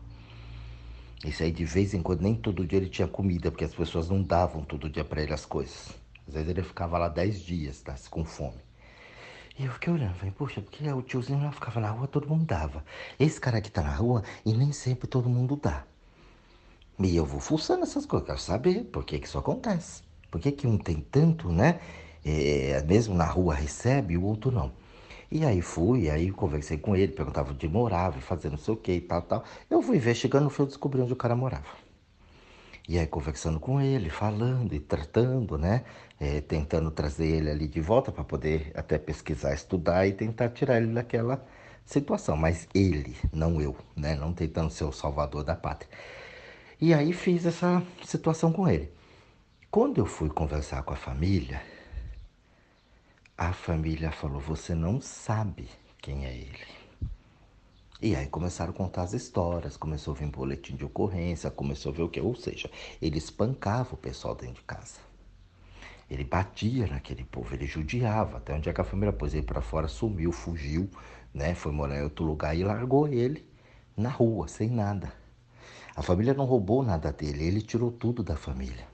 Isso 1.24 1.42
aí 1.42 1.52
de 1.52 1.64
vez 1.64 1.94
em 1.94 2.02
quando, 2.02 2.22
nem 2.22 2.36
todo 2.36 2.68
dia 2.68 2.78
ele 2.78 2.90
tinha 2.90 3.08
comida, 3.08 3.50
porque 3.50 3.64
as 3.64 3.74
pessoas 3.74 4.10
não 4.10 4.22
davam 4.22 4.62
todo 4.66 4.90
dia 4.90 5.06
para 5.06 5.24
ele 5.24 5.34
as 5.34 5.46
coisas. 5.46 5.92
Às 6.28 6.34
vezes 6.34 6.50
ele 6.50 6.64
ficava 6.64 6.98
lá 6.98 7.08
dez 7.08 7.40
dias, 7.40 7.82
tá, 7.82 7.96
com 8.10 8.26
fome. 8.26 8.60
E 9.58 9.66
eu 9.66 9.72
fiquei 9.72 9.94
olhando, 9.94 10.16
falei, 10.16 10.34
poxa, 10.38 10.60
porque 10.62 10.86
o 10.92 11.02
tiozinho 11.02 11.42
lá 11.42 11.52
ficava 11.52 11.80
na 11.80 11.92
rua, 11.92 12.08
todo 12.08 12.28
mundo 12.28 12.44
dava. 12.44 12.84
Esse 13.18 13.40
cara 13.40 13.60
aqui 13.60 13.72
tá 13.72 13.82
na 13.82 13.96
rua 13.96 14.24
e 14.46 14.52
nem 14.52 14.74
sempre 14.74 15.08
todo 15.08 15.30
mundo 15.30 15.56
dá. 15.56 15.86
E 17.00 17.16
eu 17.16 17.26
vou 17.26 17.40
fuçando 17.40 17.84
essas 17.84 18.06
coisas, 18.06 18.28
quero 18.28 18.40
saber 18.40 18.84
por 18.86 19.06
que, 19.06 19.18
que 19.18 19.28
isso 19.28 19.38
acontece. 19.38 20.04
Por 20.30 20.42
que, 20.42 20.52
que 20.52 20.68
um 20.68 20.78
tem 20.78 21.00
tanto, 21.00 21.52
né? 21.52 21.80
É, 22.26 22.84
mesmo 22.88 23.16
na 23.16 23.26
rua 23.26 23.54
recebe, 23.54 24.18
o 24.18 24.24
outro 24.24 24.52
não. 24.52 24.72
E 25.32 25.46
aí 25.46 25.62
fui, 25.62 26.10
aí 26.10 26.32
conversei 26.32 26.78
com 26.78 26.96
ele, 26.96 27.12
perguntava 27.12 27.52
onde 27.52 27.68
morava, 27.68 28.22
fazendo 28.22 28.52
não 28.52 28.60
sei 28.60 28.74
o 28.74 28.78
que 28.78 28.92
e 28.92 29.02
tal, 29.02 29.22
tal. 29.24 29.44
Eu 29.70 29.82
fui 29.82 29.98
investigando, 29.98 30.50
fui 30.50 30.66
descobrir 30.68 31.02
onde 31.02 31.14
o 31.14 31.16
cara 31.16 31.36
morava. 31.36 31.66
E 32.88 33.00
aí 33.00 33.08
conversando 33.08 33.60
com 33.60 33.82
ele, 33.82 34.10
falando 34.10 34.74
e 34.74 34.80
tratando, 34.80 35.58
né? 35.58 35.84
É, 36.20 36.42
tentando 36.42 36.92
trazer 36.92 37.26
ele 37.26 37.50
ali 37.50 37.68
de 37.68 37.82
volta 37.82 38.12
para 38.12 38.24
poder 38.24 38.72
até 38.76 38.98
pesquisar, 38.98 39.54
estudar 39.54 40.06
e 40.08 40.14
tentar 40.14 40.50
tirar 40.50 40.78
ele 40.78 40.94
daquela 40.94 41.44
situação. 41.86 42.38
Mas 42.38 42.68
ele, 42.74 43.16
não 43.32 43.60
eu, 43.62 43.76
né? 43.96 44.16
Não 44.16 44.34
tentando 44.34 44.70
ser 44.70 44.84
o 44.84 44.92
salvador 44.92 45.44
da 45.44 45.56
pátria. 45.56 45.90
E 46.80 46.94
aí 46.94 47.14
fiz 47.14 47.46
essa 47.46 47.82
situação 48.06 48.52
com 48.52 48.68
ele. 48.68 48.92
Quando 49.72 50.00
eu 50.00 50.06
fui 50.06 50.30
conversar 50.30 50.84
com 50.84 50.94
a 50.94 50.98
família, 50.98 51.62
a 53.38 53.52
família 53.52 54.12
falou: 54.12 54.40
Você 54.40 54.76
não 54.76 55.02
sabe 55.02 55.68
quem 56.00 56.26
é 56.26 56.34
ele. 56.36 56.68
E 58.02 58.16
aí 58.16 58.28
começaram 58.28 58.72
a 58.72 58.76
contar 58.76 59.04
as 59.04 59.14
histórias, 59.14 59.78
começou 59.78 60.14
a 60.14 60.18
vir 60.18 60.28
boletim 60.28 60.76
de 60.76 60.86
ocorrência, 60.86 61.50
começou 61.50 61.92
a 61.92 61.96
ver 61.96 62.04
o 62.04 62.10
que? 62.10 62.20
Ou 62.22 62.36
seja, 62.36 62.70
ele 63.02 63.18
espancava 63.18 63.96
o 63.96 63.98
pessoal 63.98 64.36
dentro 64.36 64.56
de 64.56 64.64
casa. 64.64 65.00
Ele 66.12 66.24
batia 66.24 66.86
naquele 66.86 67.24
povo, 67.24 67.56
ele 67.56 67.66
judiava. 67.66 68.38
Até 68.38 68.54
onde 68.54 68.70
é 68.70 68.74
que 68.74 68.82
a 68.82 68.84
família 68.84 69.14
pôs 69.14 69.34
ele 69.34 69.44
para 69.44 69.62
fora, 69.62 69.88
sumiu, 69.88 70.32
fugiu, 70.32 70.90
né? 71.34 71.56
Foi 71.56 71.72
morar 71.72 71.98
em 71.98 72.04
outro 72.04 72.26
lugar 72.26 72.56
e 72.56 72.64
largou 72.64 73.08
ele 73.08 73.48
na 73.96 74.10
rua, 74.10 74.48
sem 74.48 74.70
nada. 74.70 75.12
A 75.96 76.04
família 76.04 76.34
não 76.34 76.46
roubou 76.46 76.84
nada 76.84 77.12
dele, 77.12 77.46
ele 77.46 77.62
tirou 77.62 77.92
tudo 77.92 78.22
da 78.22 78.36
família 78.36 78.93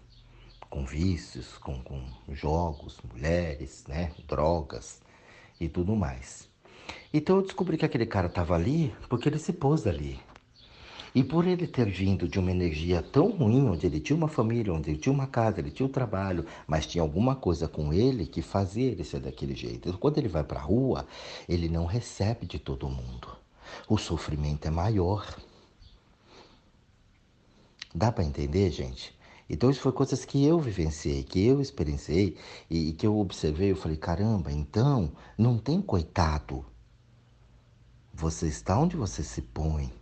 com 0.70 0.86
vícios, 0.86 1.58
com, 1.58 1.82
com 1.82 2.04
jogos, 2.32 2.98
mulheres, 3.12 3.86
né, 3.88 4.12
drogas 4.28 5.02
e 5.60 5.68
tudo 5.68 5.96
mais. 5.96 6.48
Então 7.14 7.38
eu 7.38 7.42
descobri 7.42 7.78
que 7.78 7.86
aquele 7.86 8.06
cara 8.06 8.28
estava 8.28 8.56
ali 8.56 8.94
porque 9.10 9.28
ele 9.28 9.40
se 9.40 9.54
pôs 9.54 9.88
ali. 9.88 10.20
E 11.14 11.24
por 11.24 11.48
ele 11.48 11.66
ter 11.66 11.90
vindo 11.90 12.28
de 12.28 12.38
uma 12.38 12.52
energia 12.52 13.02
tão 13.02 13.32
ruim, 13.32 13.68
onde 13.68 13.88
ele 13.88 14.00
tinha 14.00 14.16
uma 14.16 14.28
família, 14.28 14.72
onde 14.72 14.92
ele 14.92 15.00
tinha 15.00 15.12
uma 15.12 15.26
casa, 15.26 15.60
ele 15.60 15.72
tinha 15.72 15.88
um 15.88 15.92
trabalho, 15.92 16.46
mas 16.68 16.86
tinha 16.86 17.02
alguma 17.02 17.36
coisa 17.36 17.68
com 17.68 17.92
ele 17.92 18.28
que 18.28 18.44
fazia 18.44 18.92
ele 18.92 19.04
ser 19.04 19.20
daquele 19.20 19.56
jeito. 19.56 19.90
Então, 19.90 20.00
quando 20.00 20.20
ele 20.20 20.28
vai 20.28 20.44
para 20.44 20.60
a 20.60 20.64
rua, 20.64 21.08
ele 21.48 21.68
não 21.68 21.86
recebe 21.86 22.46
de 22.46 22.60
todo 22.60 22.88
mundo. 22.88 23.28
O 23.88 23.98
sofrimento 23.98 24.68
é 24.68 24.72
maior. 24.72 25.36
Dá 27.94 28.12
para 28.12 28.24
entender, 28.24 28.70
gente? 28.70 29.18
Então, 29.50 29.70
isso 29.72 29.82
foi 29.82 29.92
coisas 29.92 30.24
que 30.24 30.46
eu 30.46 30.60
vivenciei, 30.60 31.24
que 31.24 31.44
eu 31.46 31.60
experienciei 31.60 32.38
e, 32.70 32.90
e 32.90 32.94
que 32.94 33.08
eu 33.08 33.18
observei. 33.18 33.72
Eu 33.72 33.76
falei: 33.76 33.98
caramba, 33.98 34.52
então 34.52 35.12
não 35.38 35.58
tem 35.58 35.82
coitado. 35.82 36.66
Você 38.14 38.48
está 38.48 38.80
onde 38.80 38.96
você 38.96 39.24
se 39.24 39.42
põe. 39.42 39.99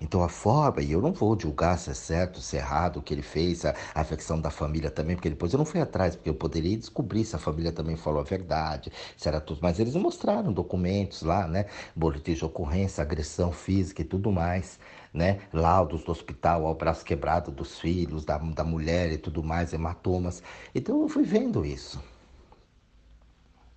Então 0.00 0.22
a 0.22 0.28
forma, 0.28 0.82
e 0.82 0.92
eu 0.92 1.00
não 1.00 1.12
vou 1.12 1.38
julgar 1.38 1.78
se 1.78 1.90
é 1.90 1.94
certo, 1.94 2.40
se 2.40 2.56
é 2.56 2.60
errado 2.60 2.98
o 2.98 3.02
que 3.02 3.14
ele 3.14 3.22
fez, 3.22 3.64
a 3.64 3.74
afecção 3.94 4.40
da 4.40 4.50
família 4.50 4.90
também, 4.90 5.16
porque 5.16 5.30
depois 5.30 5.52
eu 5.52 5.58
não 5.58 5.64
fui 5.64 5.80
atrás, 5.80 6.14
porque 6.14 6.28
eu 6.28 6.34
poderia 6.34 6.76
descobrir 6.76 7.24
se 7.24 7.34
a 7.34 7.38
família 7.38 7.72
também 7.72 7.96
falou 7.96 8.20
a 8.20 8.24
verdade, 8.24 8.92
se 9.16 9.28
era 9.28 9.40
tudo. 9.40 9.60
Mas 9.62 9.78
eles 9.80 9.94
mostraram 9.96 10.52
documentos 10.52 11.22
lá, 11.22 11.46
né? 11.48 11.66
Boletim 11.94 12.34
de 12.34 12.44
ocorrência, 12.44 13.02
agressão 13.02 13.52
física 13.52 14.02
e 14.02 14.04
tudo 14.04 14.30
mais, 14.30 14.78
né? 15.12 15.40
Laudos 15.52 16.04
do 16.04 16.12
hospital, 16.12 16.66
ao 16.66 16.74
braço 16.74 17.04
quebrado 17.04 17.50
dos 17.50 17.78
filhos, 17.78 18.24
da, 18.24 18.36
da 18.38 18.64
mulher 18.64 19.10
e 19.12 19.18
tudo 19.18 19.42
mais, 19.42 19.72
hematomas. 19.72 20.42
Então 20.74 21.00
eu 21.02 21.08
fui 21.08 21.22
vendo 21.22 21.64
isso. 21.64 22.00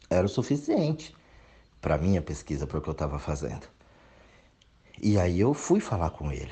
Era 0.10 0.26
o 0.26 0.30
suficiente 0.30 1.16
para 1.82 1.98
minha 1.98 2.22
pesquisa, 2.22 2.68
para 2.68 2.80
o 2.80 2.82
que 2.82 2.90
eu 2.90 2.94
estava 2.94 3.20
fazendo. 3.20 3.68
E 5.02 5.18
aí 5.18 5.40
eu 5.40 5.54
fui 5.54 5.80
falar 5.80 6.10
com 6.10 6.30
ele. 6.30 6.52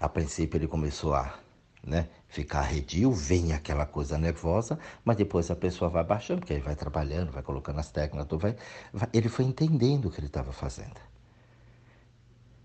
A 0.00 0.08
princípio 0.08 0.56
ele 0.56 0.66
começou 0.66 1.14
a 1.14 1.38
né, 1.84 2.08
ficar 2.26 2.60
arredio, 2.60 3.12
vem 3.12 3.52
aquela 3.52 3.84
coisa 3.84 4.16
nervosa, 4.16 4.78
mas 5.04 5.16
depois 5.16 5.50
a 5.50 5.56
pessoa 5.56 5.90
vai 5.90 6.02
baixando, 6.02 6.40
porque 6.40 6.54
ele 6.54 6.62
vai 6.62 6.74
trabalhando, 6.74 7.30
vai 7.30 7.42
colocando 7.42 7.78
as 7.78 7.90
técnicas, 7.90 8.26
vai, 8.40 8.56
vai, 8.92 9.08
ele 9.12 9.28
foi 9.28 9.44
entendendo 9.44 10.06
o 10.06 10.10
que 10.10 10.18
ele 10.18 10.26
estava 10.26 10.52
fazendo. 10.52 10.98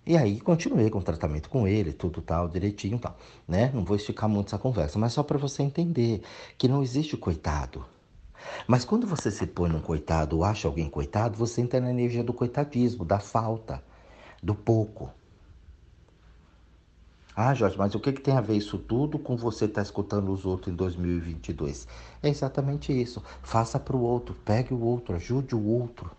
E 0.06 0.18
aí 0.18 0.40
continuei 0.40 0.90
com 0.90 1.00
o 1.00 1.04
tratamento 1.04 1.50
com 1.50 1.68
ele, 1.68 1.92
tudo 1.92 2.22
tal, 2.22 2.48
direitinho 2.48 2.98
tal, 3.00 3.18
né? 3.48 3.70
Não 3.74 3.84
vou 3.84 3.98
esticar 3.98 4.30
muito 4.30 4.48
essa 4.48 4.58
conversa, 4.58 4.98
mas 4.98 5.14
só 5.14 5.24
para 5.24 5.38
você 5.38 5.62
entender 5.62 6.24
que 6.58 6.68
não 6.70 6.82
existe 6.82 7.18
coitado. 7.18 7.86
Mas 8.66 8.86
quando 8.86 9.06
você 9.06 9.30
se 9.30 9.46
põe 9.46 9.70
num 9.70 9.82
coitado 9.82 10.38
ou 10.38 10.44
acha 10.44 10.68
alguém 10.68 10.90
coitado, 10.90 11.38
você 11.38 11.62
entra 11.62 11.80
na 11.82 11.92
energia 11.92 12.24
do 12.24 12.34
coitadismo, 12.34 13.06
da 13.06 13.20
falta 13.20 13.84
do 14.42 14.56
pouco. 14.56 15.12
Ah, 17.36 17.54
Jorge, 17.54 17.78
mas 17.78 17.96
o 17.96 18.00
que, 18.00 18.12
que 18.12 18.22
tem 18.22 18.36
a 18.36 18.42
ver 18.42 18.58
isso 18.58 18.78
tudo 18.78 19.18
com 19.18 19.38
você 19.38 19.66
estar 19.66 19.76
tá 19.76 19.82
escutando 19.82 20.32
os 20.32 20.46
outros 20.46 20.74
em 20.74 20.76
2022? 20.76 21.88
É 22.22 22.30
exatamente 22.30 22.92
isso. 22.92 23.24
Faça 23.42 23.80
para 23.80 23.96
o 23.96 24.02
outro, 24.02 24.36
pegue 24.46 24.74
o 24.74 24.82
outro, 24.82 25.16
ajude 25.16 25.56
o 25.56 25.66
outro. 25.66 26.12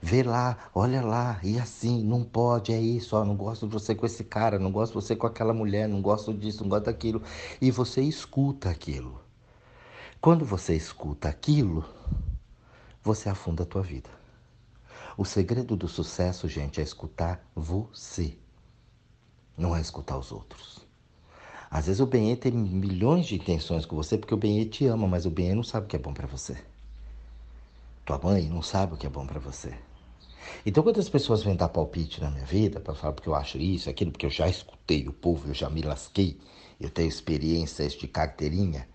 Vê 0.00 0.22
lá, 0.22 0.56
olha 0.74 1.02
lá, 1.02 1.38
e 1.42 1.58
assim, 1.58 2.02
não 2.02 2.24
pode, 2.24 2.72
é 2.72 2.80
isso, 2.80 3.16
ó, 3.16 3.24
não 3.24 3.36
gosto 3.36 3.66
de 3.66 3.72
você 3.72 3.94
com 3.94 4.06
esse 4.06 4.24
cara, 4.24 4.58
não 4.58 4.72
gosto 4.72 4.92
de 4.92 5.02
você 5.02 5.14
com 5.14 5.26
aquela 5.26 5.52
mulher, 5.52 5.88
não 5.88 6.00
gosto 6.00 6.32
disso, 6.32 6.62
não 6.62 6.68
gosto 6.68 6.86
daquilo. 6.86 7.22
E 7.60 7.70
você 7.70 8.02
escuta 8.02 8.70
aquilo. 8.70 9.20
Quando 10.20 10.44
você 10.44 10.74
escuta 10.74 11.28
aquilo, 11.28 11.84
você 13.02 13.28
afunda 13.28 13.62
a 13.62 13.66
tua 13.66 13.82
vida. 13.82 14.23
O 15.16 15.24
segredo 15.24 15.76
do 15.76 15.86
sucesso, 15.86 16.48
gente, 16.48 16.80
é 16.80 16.82
escutar 16.82 17.46
você, 17.54 18.36
não 19.56 19.76
é 19.76 19.80
escutar 19.80 20.18
os 20.18 20.32
outros. 20.32 20.84
Às 21.70 21.86
vezes 21.86 22.00
o 22.00 22.06
Benê 22.06 22.36
tem 22.36 22.52
milhões 22.52 23.26
de 23.26 23.36
intenções 23.36 23.86
com 23.86 23.96
você 23.96 24.18
porque 24.18 24.34
o 24.34 24.36
Benê 24.36 24.64
te 24.64 24.86
ama, 24.86 25.06
mas 25.06 25.26
o 25.26 25.30
Benê 25.30 25.54
não 25.54 25.62
sabe 25.62 25.86
o 25.86 25.88
que 25.88 25.96
é 25.96 25.98
bom 25.98 26.12
para 26.12 26.26
você. 26.26 26.56
Tua 28.04 28.18
mãe 28.22 28.48
não 28.48 28.62
sabe 28.62 28.94
o 28.94 28.96
que 28.96 29.06
é 29.06 29.10
bom 29.10 29.26
para 29.26 29.40
você. 29.40 29.74
Então, 30.66 30.82
quando 30.82 31.00
as 31.00 31.08
pessoas 31.08 31.42
vêm 31.42 31.56
dar 31.56 31.68
palpite 31.68 32.20
na 32.20 32.30
minha 32.30 32.44
vida, 32.44 32.78
para 32.80 32.94
falar 32.94 33.12
porque 33.12 33.28
eu 33.28 33.34
acho 33.34 33.58
isso, 33.58 33.88
aquilo, 33.88 34.10
porque 34.10 34.26
eu 34.26 34.30
já 34.30 34.46
escutei 34.48 35.08
o 35.08 35.12
povo, 35.12 35.48
eu 35.48 35.54
já 35.54 35.70
me 35.70 35.80
lasquei, 35.82 36.38
eu 36.78 36.90
tenho 36.90 37.08
experiências 37.08 37.94
de 37.94 38.06
carteirinha, 38.06 38.86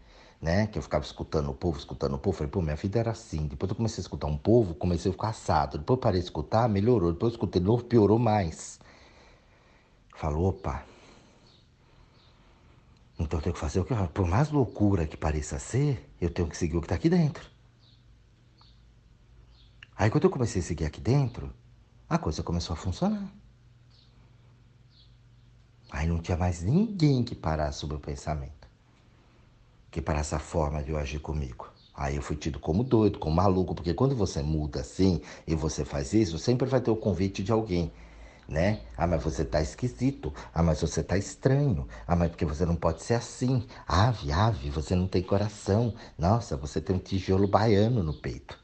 né? 0.41 0.67
Que 0.67 0.77
eu 0.77 0.81
ficava 0.81 1.03
escutando 1.03 1.49
o 1.49 1.53
povo, 1.53 1.77
escutando 1.77 2.15
o 2.15 2.19
povo. 2.19 2.37
Falei, 2.37 2.51
pô, 2.51 2.61
minha 2.61 2.75
vida 2.75 2.99
era 2.99 3.11
assim. 3.11 3.47
Depois 3.47 3.69
eu 3.69 3.75
comecei 3.75 4.01
a 4.01 4.03
escutar 4.03 4.27
um 4.27 4.37
povo, 4.37 4.73
comecei 4.73 5.09
a 5.09 5.13
ficar 5.13 5.29
assado. 5.29 5.77
Depois 5.77 5.97
eu 5.97 6.01
parei 6.01 6.19
de 6.19 6.25
escutar, 6.25 6.67
melhorou. 6.69 7.11
Depois 7.11 7.33
eu 7.33 7.35
escutei 7.35 7.61
de 7.61 7.67
novo, 7.67 7.83
piorou 7.83 8.19
mais. 8.19 8.79
Falou, 10.15 10.49
opa. 10.49 10.85
Então 13.19 13.39
eu 13.39 13.43
tenho 13.43 13.53
que 13.53 13.59
fazer 13.59 13.81
o 13.81 13.85
que? 13.85 13.93
Por 14.13 14.25
mais 14.25 14.49
loucura 14.49 15.05
que 15.05 15.17
pareça 15.17 15.59
ser, 15.59 16.09
eu 16.21 16.29
tenho 16.29 16.47
que 16.47 16.55
seguir 16.55 16.77
o 16.77 16.81
que 16.81 16.85
está 16.85 16.95
aqui 16.95 17.09
dentro. 17.09 17.45
Aí 19.95 20.09
quando 20.09 20.23
eu 20.23 20.29
comecei 20.29 20.61
a 20.61 20.63
seguir 20.63 20.85
aqui 20.85 21.01
dentro, 21.01 21.53
a 22.07 22.17
coisa 22.17 22.41
começou 22.41 22.73
a 22.73 22.77
funcionar. 22.77 23.29
Aí 25.91 26.07
não 26.07 26.19
tinha 26.19 26.37
mais 26.37 26.61
ninguém 26.61 27.23
que 27.23 27.35
parasse 27.35 27.83
o 27.83 27.87
meu 27.87 27.99
pensamento, 27.99 28.58
que 29.91 30.01
parasse 30.01 30.35
a 30.35 30.39
forma 30.39 30.83
de 30.83 30.91
eu 30.91 30.97
agir 30.97 31.19
comigo. 31.19 31.67
Aí 31.93 32.15
eu 32.15 32.21
fui 32.21 32.35
tido 32.35 32.59
como 32.59 32.83
doido, 32.83 33.19
como 33.19 33.35
maluco, 33.35 33.75
porque 33.75 33.93
quando 33.93 34.15
você 34.15 34.41
muda 34.41 34.79
assim 34.79 35.21
e 35.45 35.53
você 35.53 35.83
faz 35.83 36.13
isso, 36.13 36.39
sempre 36.39 36.67
vai 36.67 36.79
ter 36.79 36.91
o 36.91 36.95
convite 36.95 37.43
de 37.43 37.51
alguém, 37.51 37.91
né? 38.47 38.81
Ah, 38.95 39.05
mas 39.05 39.21
você 39.21 39.43
tá 39.43 39.61
esquisito. 39.61 40.33
Ah, 40.53 40.63
mas 40.63 40.79
você 40.79 41.03
tá 41.03 41.17
estranho. 41.17 41.87
Ah, 42.07 42.15
mas 42.15 42.29
porque 42.29 42.45
você 42.45 42.65
não 42.65 42.75
pode 42.75 43.03
ser 43.03 43.15
assim. 43.15 43.65
Ave, 43.85 44.31
ave, 44.31 44.69
você 44.69 44.95
não 44.95 45.07
tem 45.07 45.21
coração. 45.21 45.93
Nossa, 46.17 46.55
você 46.55 46.79
tem 46.79 46.95
um 46.95 46.99
tijolo 46.99 47.47
baiano 47.47 48.01
no 48.01 48.13
peito. 48.13 48.57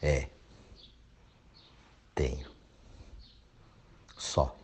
É. 0.00 0.28
Tenho. 2.14 2.46
Só. 4.16 4.56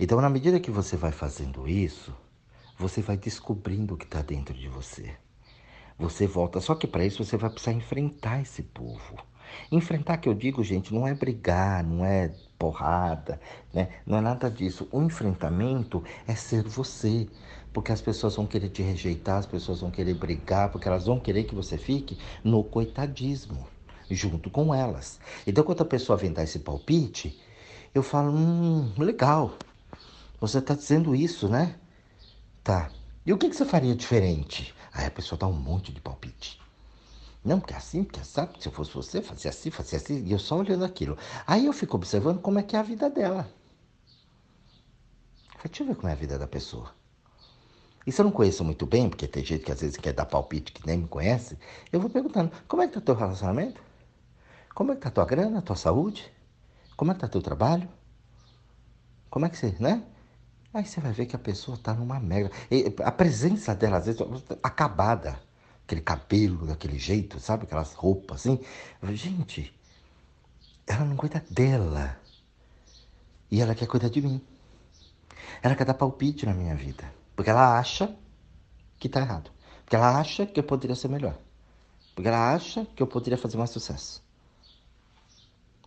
Então, 0.00 0.20
na 0.20 0.28
medida 0.28 0.58
que 0.58 0.70
você 0.70 0.96
vai 0.96 1.12
fazendo 1.12 1.68
isso, 1.68 2.12
você 2.78 3.00
vai 3.00 3.16
descobrindo 3.16 3.94
o 3.94 3.96
que 3.96 4.04
está 4.04 4.22
dentro 4.22 4.54
de 4.54 4.68
você. 4.68 5.14
Você 5.98 6.26
volta. 6.26 6.60
Só 6.60 6.74
que 6.74 6.86
para 6.86 7.04
isso 7.04 7.24
você 7.24 7.36
vai 7.36 7.50
precisar 7.50 7.72
enfrentar 7.72 8.40
esse 8.40 8.62
povo. 8.62 9.16
Enfrentar, 9.70 10.16
que 10.16 10.28
eu 10.28 10.34
digo, 10.34 10.64
gente, 10.64 10.94
não 10.94 11.06
é 11.06 11.14
brigar, 11.14 11.84
não 11.84 12.04
é 12.04 12.34
porrada, 12.58 13.40
né? 13.72 13.88
não 14.06 14.18
é 14.18 14.20
nada 14.20 14.50
disso. 14.50 14.88
O 14.90 15.02
enfrentamento 15.02 16.02
é 16.26 16.34
ser 16.34 16.62
você. 16.62 17.28
Porque 17.72 17.90
as 17.90 18.02
pessoas 18.02 18.36
vão 18.36 18.46
querer 18.46 18.68
te 18.68 18.82
rejeitar, 18.82 19.38
as 19.38 19.46
pessoas 19.46 19.80
vão 19.80 19.90
querer 19.90 20.14
brigar, 20.14 20.70
porque 20.70 20.86
elas 20.86 21.06
vão 21.06 21.18
querer 21.18 21.44
que 21.44 21.54
você 21.54 21.78
fique 21.78 22.18
no 22.44 22.62
coitadismo, 22.62 23.66
junto 24.10 24.50
com 24.50 24.74
elas. 24.74 25.18
Então, 25.46 25.64
quando 25.64 25.80
a 25.80 25.86
pessoa 25.86 26.18
vem 26.18 26.32
dar 26.32 26.42
esse 26.42 26.58
palpite, 26.58 27.40
eu 27.94 28.02
falo: 28.02 28.30
hum, 28.30 28.92
legal, 28.98 29.56
você 30.38 30.58
está 30.58 30.74
dizendo 30.74 31.14
isso, 31.14 31.48
né? 31.48 31.76
Tá. 32.62 32.90
E 33.26 33.32
o 33.32 33.38
que, 33.38 33.48
que 33.48 33.56
você 33.56 33.64
faria 33.64 33.94
diferente? 33.94 34.74
Aí 34.92 35.06
a 35.06 35.10
pessoa 35.10 35.38
dá 35.38 35.46
um 35.46 35.52
monte 35.52 35.92
de 35.92 36.00
palpite. 36.00 36.60
Não, 37.44 37.58
porque 37.58 37.74
assim, 37.74 38.04
porque 38.04 38.22
sabe, 38.24 38.60
se 38.60 38.68
eu 38.68 38.72
fosse 38.72 38.94
você, 38.94 39.20
fazia 39.20 39.50
assim, 39.50 39.70
fazia 39.70 39.98
assim, 39.98 40.24
e 40.24 40.32
eu 40.32 40.38
só 40.38 40.56
olhando 40.56 40.84
aquilo. 40.84 41.18
Aí 41.46 41.66
eu 41.66 41.72
fico 41.72 41.96
observando 41.96 42.40
como 42.40 42.58
é 42.58 42.62
que 42.62 42.76
é 42.76 42.78
a 42.78 42.82
vida 42.82 43.10
dela. 43.10 43.48
Falei, 45.56 45.64
deixa 45.64 45.82
eu 45.82 45.86
ver 45.88 45.96
como 45.96 46.08
é 46.08 46.12
a 46.12 46.16
vida 46.16 46.38
da 46.38 46.46
pessoa. 46.46 46.92
Se 48.06 48.20
eu 48.20 48.24
não 48.24 48.32
conheço 48.32 48.64
muito 48.64 48.84
bem, 48.84 49.08
porque 49.08 49.28
tem 49.28 49.44
gente 49.44 49.64
que 49.64 49.72
às 49.72 49.80
vezes 49.80 49.96
quer 49.96 50.12
dar 50.12 50.26
palpite 50.26 50.72
que 50.72 50.84
nem 50.86 50.98
me 50.98 51.08
conhece, 51.08 51.56
eu 51.92 52.00
vou 52.00 52.10
perguntando, 52.10 52.50
como 52.66 52.82
é 52.82 52.88
que 52.88 52.94
tá 52.94 53.00
teu 53.00 53.14
relacionamento? 53.14 53.80
Como 54.74 54.92
é 54.92 54.96
que 54.96 55.02
tá 55.02 55.10
tua 55.10 55.24
grana, 55.24 55.62
tua 55.62 55.76
saúde? 55.76 56.32
Como 56.96 57.10
é 57.10 57.14
que 57.14 57.20
tá 57.20 57.28
teu 57.28 57.42
trabalho? 57.42 57.88
Como 59.30 59.46
é 59.46 59.48
que 59.48 59.56
você, 59.56 59.74
né? 59.78 60.02
Aí 60.74 60.84
você 60.86 61.00
vai 61.00 61.12
ver 61.12 61.26
que 61.26 61.36
a 61.36 61.38
pessoa 61.38 61.76
está 61.76 61.92
numa 61.92 62.18
merda. 62.18 62.50
E 62.70 62.94
a 63.04 63.12
presença 63.12 63.74
dela, 63.74 63.98
às 63.98 64.06
vezes, 64.06 64.20
acabada. 64.62 65.40
Aquele 65.84 66.00
cabelo, 66.00 66.66
daquele 66.66 66.98
jeito, 66.98 67.38
sabe? 67.40 67.64
Aquelas 67.64 67.92
roupas 67.92 68.40
assim. 68.40 68.58
Gente, 69.12 69.74
ela 70.86 71.04
não 71.04 71.16
cuida 71.16 71.44
dela. 71.50 72.18
E 73.50 73.60
ela 73.60 73.74
quer 73.74 73.86
cuidar 73.86 74.08
de 74.08 74.22
mim. 74.22 74.40
Ela 75.62 75.74
quer 75.74 75.84
dar 75.84 75.94
palpite 75.94 76.46
na 76.46 76.54
minha 76.54 76.74
vida. 76.74 77.12
Porque 77.36 77.50
ela 77.50 77.78
acha 77.78 78.16
que 78.98 79.08
está 79.08 79.20
errado. 79.20 79.50
Porque 79.84 79.96
ela 79.96 80.18
acha 80.18 80.46
que 80.46 80.58
eu 80.58 80.64
poderia 80.64 80.96
ser 80.96 81.08
melhor. 81.08 81.36
Porque 82.14 82.28
ela 82.28 82.54
acha 82.54 82.86
que 82.86 83.02
eu 83.02 83.06
poderia 83.06 83.36
fazer 83.36 83.58
mais 83.58 83.70
sucesso. 83.70 84.22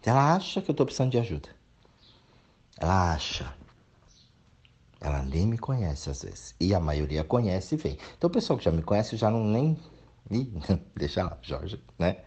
Ela 0.03 0.35
acha 0.35 0.61
que 0.61 0.69
eu 0.69 0.73
estou 0.73 0.85
precisando 0.85 1.11
de 1.11 1.17
ajuda. 1.17 1.49
Ela 2.77 3.13
acha. 3.13 3.51
Ela 4.99 5.21
nem 5.21 5.45
me 5.45 5.57
conhece 5.57 6.09
às 6.09 6.23
vezes. 6.23 6.55
E 6.59 6.73
a 6.73 6.79
maioria 6.79 7.23
conhece 7.23 7.75
e 7.75 7.77
vem. 7.77 7.97
Então 8.17 8.29
o 8.29 8.33
pessoal 8.33 8.57
que 8.57 8.65
já 8.65 8.71
me 8.71 8.81
conhece 8.81 9.17
já 9.17 9.29
não 9.29 9.43
nem. 9.43 9.77
Ih, 10.31 10.51
deixa 10.95 11.23
lá, 11.23 11.37
Jorge, 11.41 11.81
né? 11.99 12.17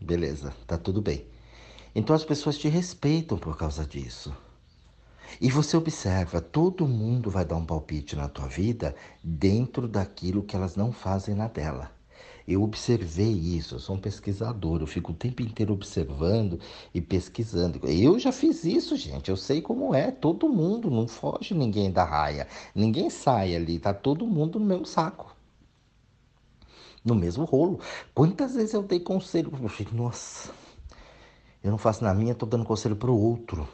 Beleza, 0.00 0.54
tá 0.66 0.78
tudo 0.78 1.02
bem. 1.02 1.26
Então 1.94 2.14
as 2.14 2.24
pessoas 2.24 2.58
te 2.58 2.68
respeitam 2.68 3.38
por 3.38 3.56
causa 3.56 3.84
disso. 3.84 4.34
E 5.40 5.50
você 5.50 5.76
observa, 5.76 6.40
todo 6.40 6.86
mundo 6.86 7.30
vai 7.30 7.44
dar 7.44 7.56
um 7.56 7.66
palpite 7.66 8.16
na 8.16 8.28
tua 8.28 8.46
vida 8.46 8.94
dentro 9.22 9.86
daquilo 9.86 10.42
que 10.42 10.56
elas 10.56 10.74
não 10.76 10.90
fazem 10.90 11.34
na 11.34 11.48
dela. 11.48 11.97
Eu 12.48 12.62
observei 12.62 13.30
isso, 13.30 13.74
eu 13.74 13.78
sou 13.78 13.96
um 13.96 14.00
pesquisador, 14.00 14.80
eu 14.80 14.86
fico 14.86 15.12
o 15.12 15.14
tempo 15.14 15.42
inteiro 15.42 15.74
observando 15.74 16.58
e 16.94 17.00
pesquisando. 17.00 17.78
Eu 17.86 18.18
já 18.18 18.32
fiz 18.32 18.64
isso, 18.64 18.96
gente, 18.96 19.28
eu 19.28 19.36
sei 19.36 19.60
como 19.60 19.94
é, 19.94 20.10
todo 20.10 20.48
mundo, 20.48 20.90
não 20.90 21.06
foge 21.06 21.52
ninguém 21.52 21.92
da 21.92 22.04
raia, 22.04 22.48
ninguém 22.74 23.10
sai 23.10 23.54
ali, 23.54 23.78
tá 23.78 23.92
todo 23.92 24.26
mundo 24.26 24.58
no 24.58 24.64
mesmo 24.64 24.86
saco. 24.86 25.36
No 27.04 27.14
mesmo 27.14 27.44
rolo. 27.44 27.80
Quantas 28.14 28.54
vezes 28.54 28.72
eu 28.72 28.82
dei 28.82 29.00
conselho 29.00 29.50
para 29.50 29.60
você? 29.60 29.86
Nossa, 29.92 30.50
eu 31.62 31.70
não 31.70 31.76
faço 31.76 32.02
na 32.02 32.14
minha, 32.14 32.34
tô 32.34 32.46
dando 32.46 32.64
conselho 32.64 32.96
para 32.96 33.10
o 33.10 33.20
outro. 33.20 33.68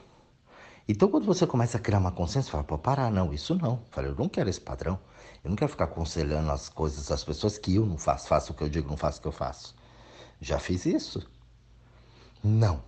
Então, 0.88 1.08
quando 1.08 1.26
você 1.26 1.46
começa 1.46 1.78
a 1.78 1.80
criar 1.80 2.00
uma 2.00 2.10
consciência, 2.10 2.50
fala, 2.50 2.64
pô, 2.64 2.76
parar, 2.76 3.08
não, 3.08 3.32
isso 3.32 3.54
não. 3.54 3.74
Eu 3.74 3.80
falei, 3.92 4.10
eu 4.10 4.16
não 4.16 4.28
quero 4.28 4.50
esse 4.50 4.60
padrão. 4.60 4.98
Eu 5.44 5.50
não 5.50 5.56
quero 5.56 5.70
ficar 5.70 5.84
aconselhando 5.84 6.50
as 6.50 6.70
coisas 6.70 7.06
das 7.06 7.22
pessoas 7.22 7.58
que 7.58 7.74
eu 7.74 7.84
não 7.84 7.98
faço. 7.98 8.26
Faço 8.26 8.52
o 8.52 8.54
que 8.54 8.64
eu 8.64 8.68
digo, 8.68 8.88
não 8.88 8.96
faço 8.96 9.18
o 9.18 9.22
que 9.22 9.28
eu 9.28 9.32
faço. 9.32 9.76
Já 10.40 10.58
fiz 10.58 10.86
isso? 10.86 11.30
Não. 12.42 12.82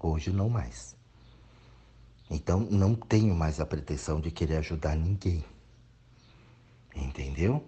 Hoje 0.00 0.32
não 0.32 0.48
mais. 0.48 0.96
Então, 2.28 2.58
não 2.58 2.96
tenho 2.96 3.34
mais 3.34 3.60
a 3.60 3.66
pretensão 3.66 4.20
de 4.20 4.32
querer 4.32 4.56
ajudar 4.56 4.96
ninguém. 4.96 5.44
Entendeu? 6.94 7.64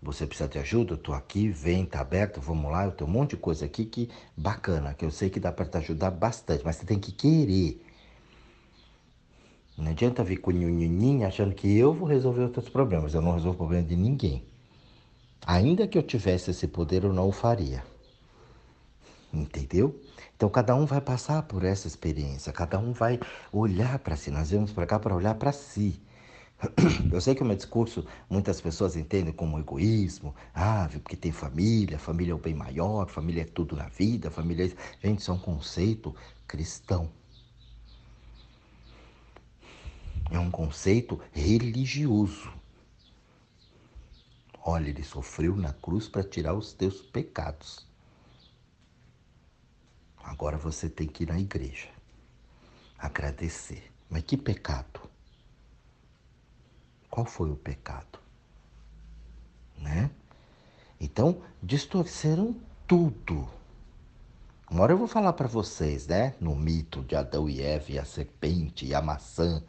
Você 0.00 0.26
precisa 0.26 0.48
de 0.48 0.58
ajuda? 0.58 0.94
Eu 0.94 0.98
tô 0.98 1.12
aqui, 1.12 1.48
vem, 1.48 1.84
tá 1.84 2.00
aberto, 2.00 2.40
vamos 2.40 2.70
lá. 2.70 2.84
Eu 2.86 2.92
tenho 2.92 3.10
um 3.10 3.12
monte 3.12 3.30
de 3.30 3.36
coisa 3.36 3.66
aqui 3.66 3.84
que 3.84 4.10
bacana, 4.36 4.94
que 4.94 5.04
eu 5.04 5.10
sei 5.10 5.28
que 5.28 5.40
dá 5.40 5.52
para 5.52 5.66
te 5.66 5.76
ajudar 5.76 6.10
bastante, 6.10 6.64
mas 6.64 6.76
você 6.76 6.86
tem 6.86 6.98
que 6.98 7.12
querer. 7.12 7.84
Não 9.78 9.92
adianta 9.92 10.24
vir 10.24 10.38
com 10.38 10.50
nhinhinhin 10.50 11.22
achando 11.22 11.54
que 11.54 11.78
eu 11.78 11.94
vou 11.94 12.08
resolver 12.08 12.42
os 12.42 12.50
teus 12.50 12.68
problemas. 12.68 13.14
Eu 13.14 13.22
não 13.22 13.32
resolvo 13.32 13.54
o 13.54 13.58
problema 13.58 13.86
de 13.86 13.94
ninguém. 13.94 14.42
Ainda 15.46 15.86
que 15.86 15.96
eu 15.96 16.02
tivesse 16.02 16.50
esse 16.50 16.66
poder, 16.66 17.04
eu 17.04 17.12
não 17.12 17.28
o 17.28 17.32
faria. 17.32 17.84
Entendeu? 19.32 19.94
Então 20.34 20.50
cada 20.50 20.74
um 20.74 20.84
vai 20.84 21.00
passar 21.00 21.42
por 21.44 21.62
essa 21.62 21.86
experiência, 21.86 22.52
cada 22.52 22.76
um 22.76 22.92
vai 22.92 23.20
olhar 23.52 24.00
para 24.00 24.16
si. 24.16 24.32
Nós 24.32 24.50
viemos 24.50 24.72
para 24.72 24.84
cá 24.84 24.98
para 24.98 25.14
olhar 25.14 25.34
para 25.36 25.52
si. 25.52 26.00
Eu 27.12 27.20
sei 27.20 27.36
que 27.36 27.42
o 27.42 27.46
meu 27.46 27.54
discurso 27.54 28.04
muitas 28.28 28.60
pessoas 28.60 28.96
entendem 28.96 29.32
como 29.32 29.60
egoísmo, 29.60 30.34
ah, 30.52 30.88
porque 30.90 31.14
tem 31.14 31.30
família, 31.30 32.00
família 32.00 32.32
é 32.32 32.34
o 32.34 32.38
bem 32.38 32.54
maior, 32.54 33.08
família 33.08 33.42
é 33.42 33.44
tudo 33.44 33.76
na 33.76 33.88
vida, 33.88 34.28
família 34.28 34.66
é... 34.66 35.06
Gente, 35.06 35.20
isso 35.20 35.30
é 35.30 35.34
um 35.34 35.38
conceito 35.38 36.12
cristão 36.48 37.08
é 40.30 40.38
um 40.38 40.50
conceito 40.50 41.20
religioso. 41.32 42.52
Olha, 44.62 44.88
ele 44.88 45.04
sofreu 45.04 45.56
na 45.56 45.72
cruz 45.72 46.08
para 46.08 46.22
tirar 46.22 46.54
os 46.54 46.72
teus 46.72 47.00
pecados. 47.00 47.86
Agora 50.22 50.58
você 50.58 50.90
tem 50.90 51.06
que 51.06 51.22
ir 51.22 51.28
na 51.28 51.38
igreja 51.38 51.88
agradecer. 52.98 53.90
Mas 54.10 54.24
que 54.24 54.36
pecado? 54.36 55.00
Qual 57.08 57.24
foi 57.24 57.50
o 57.50 57.56
pecado? 57.56 58.18
Né? 59.78 60.10
Então, 61.00 61.40
distorceram 61.62 62.56
tudo. 62.86 63.48
Uma 64.68 64.82
hora 64.82 64.92
eu 64.92 64.98
vou 64.98 65.06
falar 65.06 65.32
para 65.32 65.46
vocês, 65.46 66.06
né? 66.08 66.34
No 66.40 66.54
mito 66.54 67.02
de 67.02 67.14
Adão 67.14 67.48
e 67.48 67.62
Eva 67.62 67.92
e 67.92 67.98
a 67.98 68.04
serpente 68.04 68.84
e 68.84 68.94
a 68.94 69.00
maçã 69.00 69.62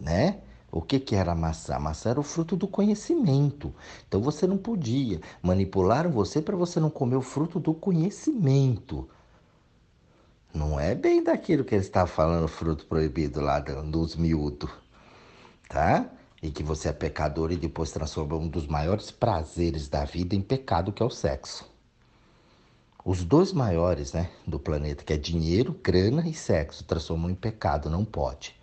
né? 0.00 0.40
O 0.72 0.80
que, 0.80 1.00
que 1.00 1.16
era 1.16 1.32
a 1.32 1.34
maçã? 1.34 1.76
A 1.76 1.80
maçã 1.80 2.10
era 2.10 2.20
o 2.20 2.24
fruto 2.24 2.56
do 2.56 2.68
conhecimento. 2.68 3.74
Então 4.06 4.20
você 4.20 4.46
não 4.46 4.56
podia. 4.56 5.20
Manipularam 5.42 6.10
você 6.10 6.40
para 6.40 6.56
você 6.56 6.78
não 6.78 6.90
comer 6.90 7.16
o 7.16 7.22
fruto 7.22 7.58
do 7.58 7.74
conhecimento. 7.74 9.08
Não 10.54 10.78
é 10.78 10.94
bem 10.94 11.22
daquilo 11.22 11.64
que 11.64 11.74
ele 11.74 11.84
está 11.84 12.06
falando, 12.06 12.48
fruto 12.48 12.86
proibido 12.86 13.40
lá 13.40 13.60
dos 13.60 14.16
miúdos, 14.16 14.70
tá? 15.68 16.10
E 16.42 16.50
que 16.50 16.62
você 16.62 16.88
é 16.88 16.92
pecador 16.92 17.52
e 17.52 17.56
depois 17.56 17.92
transforma 17.92 18.36
um 18.36 18.48
dos 18.48 18.66
maiores 18.66 19.10
prazeres 19.10 19.88
da 19.88 20.04
vida 20.04 20.34
em 20.34 20.40
pecado, 20.42 20.92
que 20.92 21.02
é 21.02 21.06
o 21.06 21.10
sexo. 21.10 21.68
Os 23.04 23.24
dois 23.24 23.52
maiores, 23.52 24.12
né, 24.12 24.30
do 24.46 24.58
planeta, 24.58 25.04
que 25.04 25.12
é 25.12 25.16
dinheiro, 25.16 25.72
grana 25.82 26.28
e 26.28 26.34
sexo, 26.34 26.84
transformam 26.84 27.30
em 27.30 27.34
pecado, 27.34 27.88
não 27.88 28.04
pode. 28.04 28.59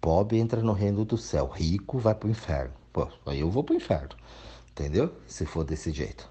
Pobre 0.00 0.38
entra 0.38 0.62
no 0.62 0.72
reino 0.72 1.04
do 1.04 1.16
céu, 1.16 1.46
rico 1.46 1.98
vai 1.98 2.14
para 2.14 2.28
o 2.28 2.30
inferno. 2.30 2.74
Pô, 2.92 3.08
aí 3.26 3.40
eu 3.40 3.50
vou 3.50 3.64
para 3.64 3.74
o 3.74 3.76
inferno, 3.76 4.16
entendeu? 4.70 5.12
Se 5.26 5.44
for 5.44 5.64
desse 5.64 5.90
jeito. 5.92 6.30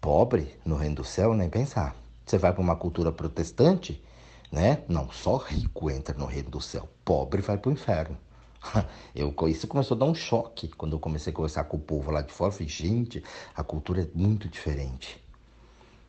Pobre 0.00 0.56
no 0.64 0.76
reino 0.76 0.96
do 0.96 1.04
céu, 1.04 1.34
nem 1.34 1.48
pensar. 1.48 1.96
Você 2.24 2.38
vai 2.38 2.52
para 2.52 2.62
uma 2.62 2.76
cultura 2.76 3.10
protestante, 3.10 4.02
né? 4.52 4.84
Não, 4.88 5.10
só 5.10 5.36
rico 5.36 5.90
entra 5.90 6.16
no 6.16 6.26
reino 6.26 6.50
do 6.50 6.60
céu, 6.60 6.88
pobre 7.04 7.40
vai 7.40 7.56
para 7.56 7.70
o 7.70 7.72
inferno. 7.72 8.16
Eu, 9.14 9.34
isso 9.48 9.66
começou 9.66 9.96
a 9.96 9.98
dar 10.00 10.06
um 10.06 10.14
choque 10.14 10.68
quando 10.68 10.94
eu 10.94 11.00
comecei 11.00 11.32
a 11.32 11.36
conversar 11.36 11.64
com 11.64 11.76
o 11.76 11.80
povo 11.80 12.10
lá 12.10 12.22
de 12.22 12.32
fora. 12.32 12.48
Eu 12.48 12.52
falei, 12.56 12.68
gente, 12.68 13.22
a 13.54 13.62
cultura 13.62 14.02
é 14.02 14.08
muito 14.14 14.48
diferente. 14.48 15.22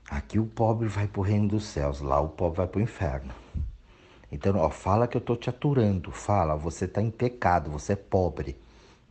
Aqui 0.09 0.39
o 0.39 0.45
pobre 0.45 0.87
vai 0.87 1.07
para 1.07 1.19
o 1.19 1.23
reino 1.23 1.47
dos 1.47 1.65
céus, 1.65 2.01
lá 2.01 2.19
o 2.19 2.29
pobre 2.29 2.57
vai 2.57 2.67
para 2.67 2.79
o 2.79 2.81
inferno. 2.81 3.33
Então, 4.31 4.57
ó, 4.57 4.69
fala 4.69 5.07
que 5.07 5.17
eu 5.17 5.19
estou 5.19 5.35
te 5.35 5.49
aturando. 5.49 6.11
Fala, 6.11 6.55
você 6.55 6.85
está 6.85 7.01
em 7.01 7.11
pecado, 7.11 7.71
você 7.71 7.93
é 7.93 7.95
pobre. 7.95 8.57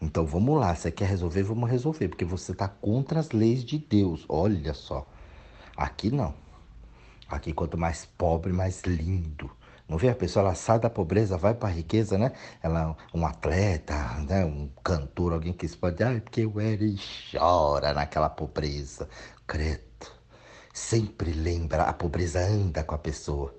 Então 0.01 0.25
vamos 0.25 0.59
lá, 0.61 0.75
você 0.75 0.93
quer 0.93 1.09
resolver, 1.09 1.43
vamos 1.43 1.69
resolver, 1.69 2.09
porque 2.09 2.25
você 2.25 2.53
está 2.53 2.69
contra 2.69 3.19
as 3.19 3.31
leis 3.33 3.65
de 3.65 3.79
Deus. 3.79 4.25
Olha 4.29 4.73
só. 4.73 5.07
Aqui 5.77 6.11
não. 6.11 6.35
Aqui 7.29 7.53
quanto 7.53 7.77
mais 7.77 8.07
pobre, 8.07 8.53
mais 8.53 8.83
lindo. 8.83 9.51
Não 9.89 9.97
vê 9.99 10.09
a 10.11 10.15
pessoa, 10.15 10.45
ela 10.45 10.55
sai 10.55 10.79
da 10.79 10.91
pobreza, 10.91 11.37
vai 11.37 11.55
para 11.55 11.69
a 11.71 11.73
riqueza, 11.73 12.19
né? 12.19 12.33
Ela 12.63 12.97
um 13.13 13.27
atleta, 13.27 13.95
né? 14.29 14.45
um 14.45 14.69
cantor, 14.85 15.33
alguém 15.33 15.53
que 15.53 15.67
pode, 15.77 16.03
ah, 16.05 16.21
porque 16.21 16.43
eu 16.43 16.61
era 16.61 16.85
e 16.85 16.97
chora 17.33 17.95
naquela 17.95 18.29
pobreza. 18.29 19.09
Credo. 19.47 19.83
Sempre 20.73 21.33
lembra, 21.33 21.85
a 21.85 21.93
pobreza 21.93 22.41
anda 22.41 22.85
com 22.85 22.95
a 22.95 22.99
pessoa. 22.99 23.55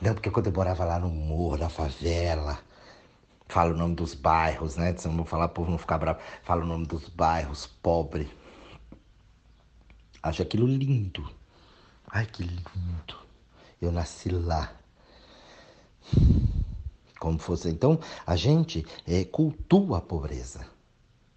Não, 0.00 0.14
porque 0.14 0.30
quando 0.30 0.46
eu 0.46 0.52
morava 0.52 0.84
lá 0.84 0.98
no 0.98 1.08
morro, 1.08 1.56
na 1.56 1.68
favela, 1.68 2.58
fala 3.48 3.74
o 3.74 3.76
nome 3.76 3.96
dos 3.96 4.14
bairros, 4.14 4.76
né? 4.76 4.96
Se 4.96 5.08
eu 5.08 5.12
não 5.12 5.24
falar, 5.24 5.46
o 5.46 5.48
povo 5.48 5.70
não 5.70 5.78
ficar 5.78 5.98
bravo. 5.98 6.20
Fala 6.42 6.62
o 6.62 6.66
nome 6.66 6.86
dos 6.86 7.08
bairros, 7.08 7.66
pobre. 7.66 8.30
Acho 10.22 10.42
aquilo 10.42 10.66
lindo. 10.66 11.28
Ai, 12.10 12.26
que 12.26 12.42
lindo. 12.42 13.18
Eu 13.80 13.90
nasci 13.90 14.28
lá. 14.28 14.72
Como 17.18 17.38
fosse. 17.38 17.68
Então, 17.68 17.98
a 18.24 18.36
gente 18.36 18.86
é, 19.06 19.24
cultua 19.24 19.98
a 19.98 20.00
pobreza. 20.00 20.64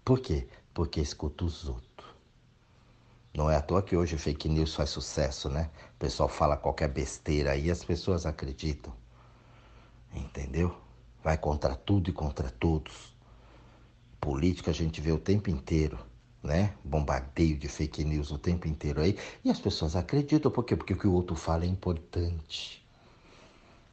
Por 0.06 0.20
quê? 0.20 0.48
Porque 0.74 1.02
escuta 1.02 1.46
os 1.46 1.68
outros. 1.68 1.91
Não 3.34 3.50
é 3.50 3.56
à 3.56 3.62
toa 3.62 3.82
que 3.82 3.96
hoje 3.96 4.18
fake 4.18 4.50
news 4.50 4.76
faz 4.76 4.90
sucesso, 4.90 5.50
né? 5.50 5.70
O 5.96 6.00
pessoal 6.00 6.28
fala 6.28 6.58
qualquer 6.58 6.90
besteira 6.90 7.52
aí 7.52 7.68
e 7.68 7.72
as 7.72 7.84
pessoas 7.84 8.26
acreditam. 8.26 8.94
Entendeu? 10.14 10.76
Vai 11.24 11.38
contra 11.38 11.76
tudo 11.76 12.10
e 12.10 12.14
contra 12.14 12.50
todos. 12.50 13.16
Política 14.20 14.72
a 14.72 14.74
gente 14.74 15.00
vê 15.00 15.12
o 15.14 15.18
tempo 15.18 15.50
inteiro, 15.50 15.98
né? 16.44 16.74
Bombardeio 16.84 17.58
de 17.58 17.70
fake 17.70 18.04
news 18.04 18.32
o 18.32 18.38
tempo 18.38 18.68
inteiro 18.68 19.02
aí. 19.02 19.18
E 19.46 19.50
as 19.50 19.60
pessoas 19.60 19.96
acreditam. 19.96 20.52
Por 20.52 20.66
quê? 20.66 20.76
Porque 20.76 20.94
o 20.94 20.98
que 20.98 21.08
o 21.08 21.14
outro 21.14 21.36
fala 21.36 21.64
é 21.64 21.68
importante. 21.68 22.86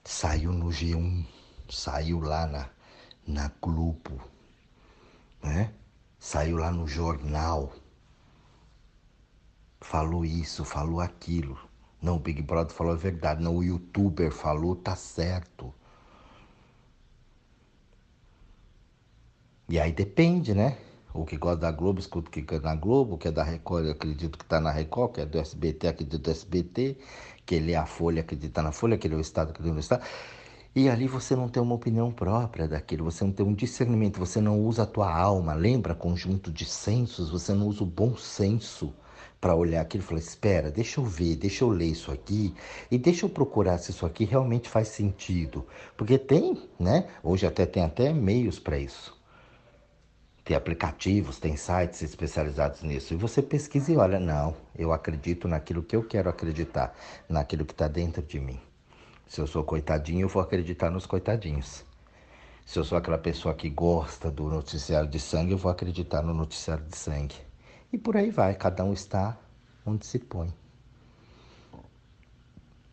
Saiu 0.03 0.53
no 0.53 0.67
G1, 0.67 1.25
saiu 1.69 2.21
lá 2.21 2.47
na, 2.47 2.69
na 3.27 3.53
Globo, 3.61 4.21
né? 5.43 5.73
Saiu 6.19 6.57
lá 6.57 6.73
no 6.73 6.89
jornal 6.89 7.73
falou 9.81 10.25
isso, 10.25 10.65
falou 10.65 11.01
aquilo. 11.01 11.59
Não, 12.01 12.17
o 12.17 12.19
Big 12.19 12.43
Brother 12.43 12.75
falou 12.75 12.93
a 12.93 12.97
verdade. 12.97 13.43
Não, 13.43 13.57
o 13.57 13.65
youtuber 13.65 14.31
falou, 14.31 14.77
tá 14.77 14.95
certo. 14.95 15.73
E 19.69 19.79
aí 19.79 19.93
depende, 19.93 20.55
né? 20.55 20.79
O 21.13 21.25
que 21.25 21.37
gosta 21.37 21.59
da 21.59 21.73
Globo, 21.73 21.99
escuta 22.01 22.29
o 22.29 22.31
que 22.31 22.55
é 22.55 22.61
na 22.61 22.75
Globo, 22.75 23.15
o 23.15 23.19
que 23.19 23.29
é 23.29 23.33
da 23.33 23.43
Record, 23.43 23.87
eu 23.87 23.93
acredito 23.93 24.39
que 24.39 24.45
tá 24.45 24.61
na 24.61 24.71
Record, 24.71 25.13
que 25.15 25.21
é 25.21 25.27
do 25.27 25.39
SBT, 25.39 25.89
acredito 25.89 26.19
do 26.23 26.31
SBT, 26.31 26.97
que 27.45 27.55
ele 27.57 27.73
é 27.73 27.77
a 27.77 27.87
Folha, 27.87 28.21
acredita 28.21 28.63
na 28.63 28.73
Folha, 28.73 28.97
que 28.97 29.07
ele 29.07 29.15
é 29.15 29.19
o 29.19 29.21
Estado, 29.21 29.51
acredita 29.51 29.75
no 29.75 29.81
Estado. 29.81 30.05
E 30.75 30.89
ali 30.89 31.09
você 31.09 31.35
não 31.35 31.49
tem 31.49 31.63
uma 31.63 31.75
opinião 31.75 32.13
própria 32.13 32.69
daquilo, 32.69 33.05
você 33.05 33.25
não 33.25 33.33
tem 33.33 33.45
um 33.45 33.55
discernimento, 33.55 34.19
você 34.19 34.41
não 34.41 34.61
usa 34.61 34.85
a 34.85 34.87
tua 34.87 35.13
alma, 35.13 35.55
lembra? 35.55 35.95
Conjunto 35.95 36.53
de 36.53 36.65
sensos, 36.65 37.31
você 37.31 37.53
não 37.53 37.67
usa 37.67 37.83
o 37.83 37.87
bom 37.87 38.17
senso 38.17 38.95
para 39.41 39.55
olhar 39.55 39.81
aquilo 39.81 40.03
e 40.03 40.07
falar: 40.07 40.21
espera, 40.21 40.71
deixa 40.71 41.01
eu 41.01 41.05
ver, 41.05 41.37
deixa 41.37 41.65
eu 41.65 41.69
ler 41.69 41.87
isso 41.87 42.11
aqui 42.11 42.55
e 42.91 42.99
deixa 42.99 43.27
eu 43.27 43.31
procurar 43.31 43.79
se 43.79 43.91
isso 43.91 44.05
aqui 44.05 44.25
realmente 44.25 44.69
faz 44.69 44.89
sentido. 44.89 45.67
Porque 45.97 46.19
tem, 46.19 46.61
né? 46.79 47.09
Hoje 47.23 47.47
até 47.47 47.67
tem 47.67 47.85
até 47.85 48.13
meios 48.13 48.59
para 48.59 48.79
isso. 48.79 49.17
Tem 50.45 50.57
aplicativos, 50.57 51.39
tem 51.39 51.57
sites 51.57 52.01
especializados 52.01 52.83
nisso. 52.83 53.13
E 53.13 53.17
você 53.17 53.43
pesquisa 53.43 53.93
e 53.93 53.97
olha: 53.97 54.19
não, 54.19 54.57
eu 54.77 54.93
acredito 54.93 55.47
naquilo 55.47 55.83
que 55.83 55.95
eu 55.95 56.03
quero 56.03 56.29
acreditar, 56.29 56.97
naquilo 57.29 57.65
que 57.65 57.73
está 57.73 57.87
dentro 57.87 58.23
de 58.23 58.41
mim. 58.41 58.61
Se 59.27 59.41
eu 59.41 59.47
sou 59.47 59.63
coitadinho, 59.63 60.23
eu 60.23 60.29
vou 60.29 60.43
acreditar 60.43 60.91
nos 60.91 61.05
coitadinhos. 61.05 61.85
Se 62.65 62.79
eu 62.79 62.85
sou 62.85 62.99
aquela 62.99 63.19
pessoa 63.19 63.55
que 63.55 63.71
gosta 63.71 64.31
do 64.31 64.45
noticiário 64.45 65.09
de 65.09 65.19
sangue, 65.19 65.53
eu 65.53 65.59
vou 65.59 65.71
acreditar 65.71 66.23
no 66.23 66.35
noticiário 66.35 66.85
de 66.85 66.97
sangue. 66.97 67.48
E 67.93 67.99
por 67.99 68.17
aí 68.17 68.31
vai, 68.31 68.55
cada 68.55 68.85
um 68.85 68.93
está 68.93 69.39
onde 69.85 70.07
se 70.07 70.19
põe. 70.19 70.53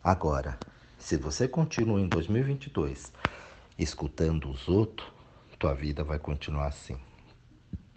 Agora, 0.02 0.58
se 0.98 1.16
você 1.16 1.46
continua 1.46 2.00
em 2.00 2.08
2022 2.08 3.12
escutando 3.78 4.50
os 4.50 4.68
outros, 4.68 5.16
tua 5.58 5.74
vida 5.74 6.04
vai 6.04 6.18
continuar 6.18 6.66
assim. 6.66 6.96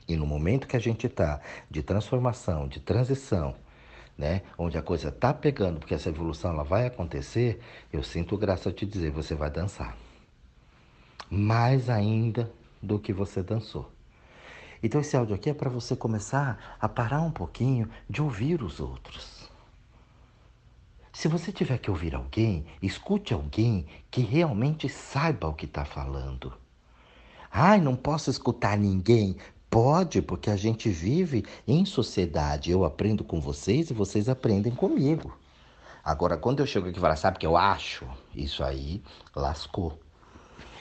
E 0.07 0.15
no 0.15 0.25
momento 0.25 0.67
que 0.67 0.75
a 0.75 0.79
gente 0.79 1.07
está 1.07 1.39
de 1.69 1.83
transformação, 1.83 2.67
de 2.67 2.79
transição, 2.79 3.55
né, 4.17 4.41
onde 4.57 4.77
a 4.77 4.81
coisa 4.81 5.09
está 5.09 5.33
pegando, 5.33 5.79
porque 5.79 5.93
essa 5.93 6.09
evolução 6.09 6.51
ela 6.51 6.63
vai 6.63 6.87
acontecer, 6.87 7.61
eu 7.93 8.03
sinto 8.03 8.37
graça 8.37 8.71
te 8.71 8.85
dizer, 8.85 9.11
você 9.11 9.35
vai 9.35 9.49
dançar. 9.49 9.95
Mais 11.29 11.89
ainda 11.89 12.51
do 12.81 12.99
que 12.99 13.13
você 13.13 13.43
dançou. 13.43 13.89
Então 14.81 15.01
esse 15.01 15.15
áudio 15.15 15.35
aqui 15.35 15.49
é 15.49 15.53
para 15.53 15.69
você 15.69 15.95
começar 15.95 16.77
a 16.79 16.87
parar 16.87 17.21
um 17.21 17.31
pouquinho 17.31 17.89
de 18.09 18.21
ouvir 18.21 18.63
os 18.63 18.79
outros. 18.79 19.49
Se 21.11 21.27
você 21.27 21.51
tiver 21.51 21.77
que 21.79 21.91
ouvir 21.91 22.15
alguém, 22.15 22.65
escute 22.81 23.33
alguém 23.33 23.85
que 24.09 24.21
realmente 24.21 24.87
saiba 24.87 25.47
o 25.49 25.53
que 25.53 25.65
está 25.65 25.83
falando. 25.83 26.53
Ai, 27.51 27.81
não 27.81 27.95
posso 27.95 28.29
escutar 28.29 28.77
ninguém. 28.77 29.35
Pode, 29.69 30.21
porque 30.21 30.49
a 30.49 30.55
gente 30.55 30.89
vive 30.89 31.45
em 31.67 31.83
sociedade. 31.83 32.71
Eu 32.71 32.85
aprendo 32.85 33.23
com 33.23 33.41
vocês 33.41 33.89
e 33.89 33.93
vocês 33.93 34.29
aprendem 34.29 34.73
comigo. 34.73 35.37
Agora, 36.03 36.37
quando 36.37 36.61
eu 36.61 36.65
chego 36.65 36.87
aqui 36.87 36.97
e 36.97 37.01
falo, 37.01 37.17
sabe 37.17 37.37
o 37.37 37.39
que 37.39 37.45
eu 37.45 37.57
acho? 37.57 38.07
Isso 38.33 38.63
aí 38.63 39.03
lascou. 39.35 39.99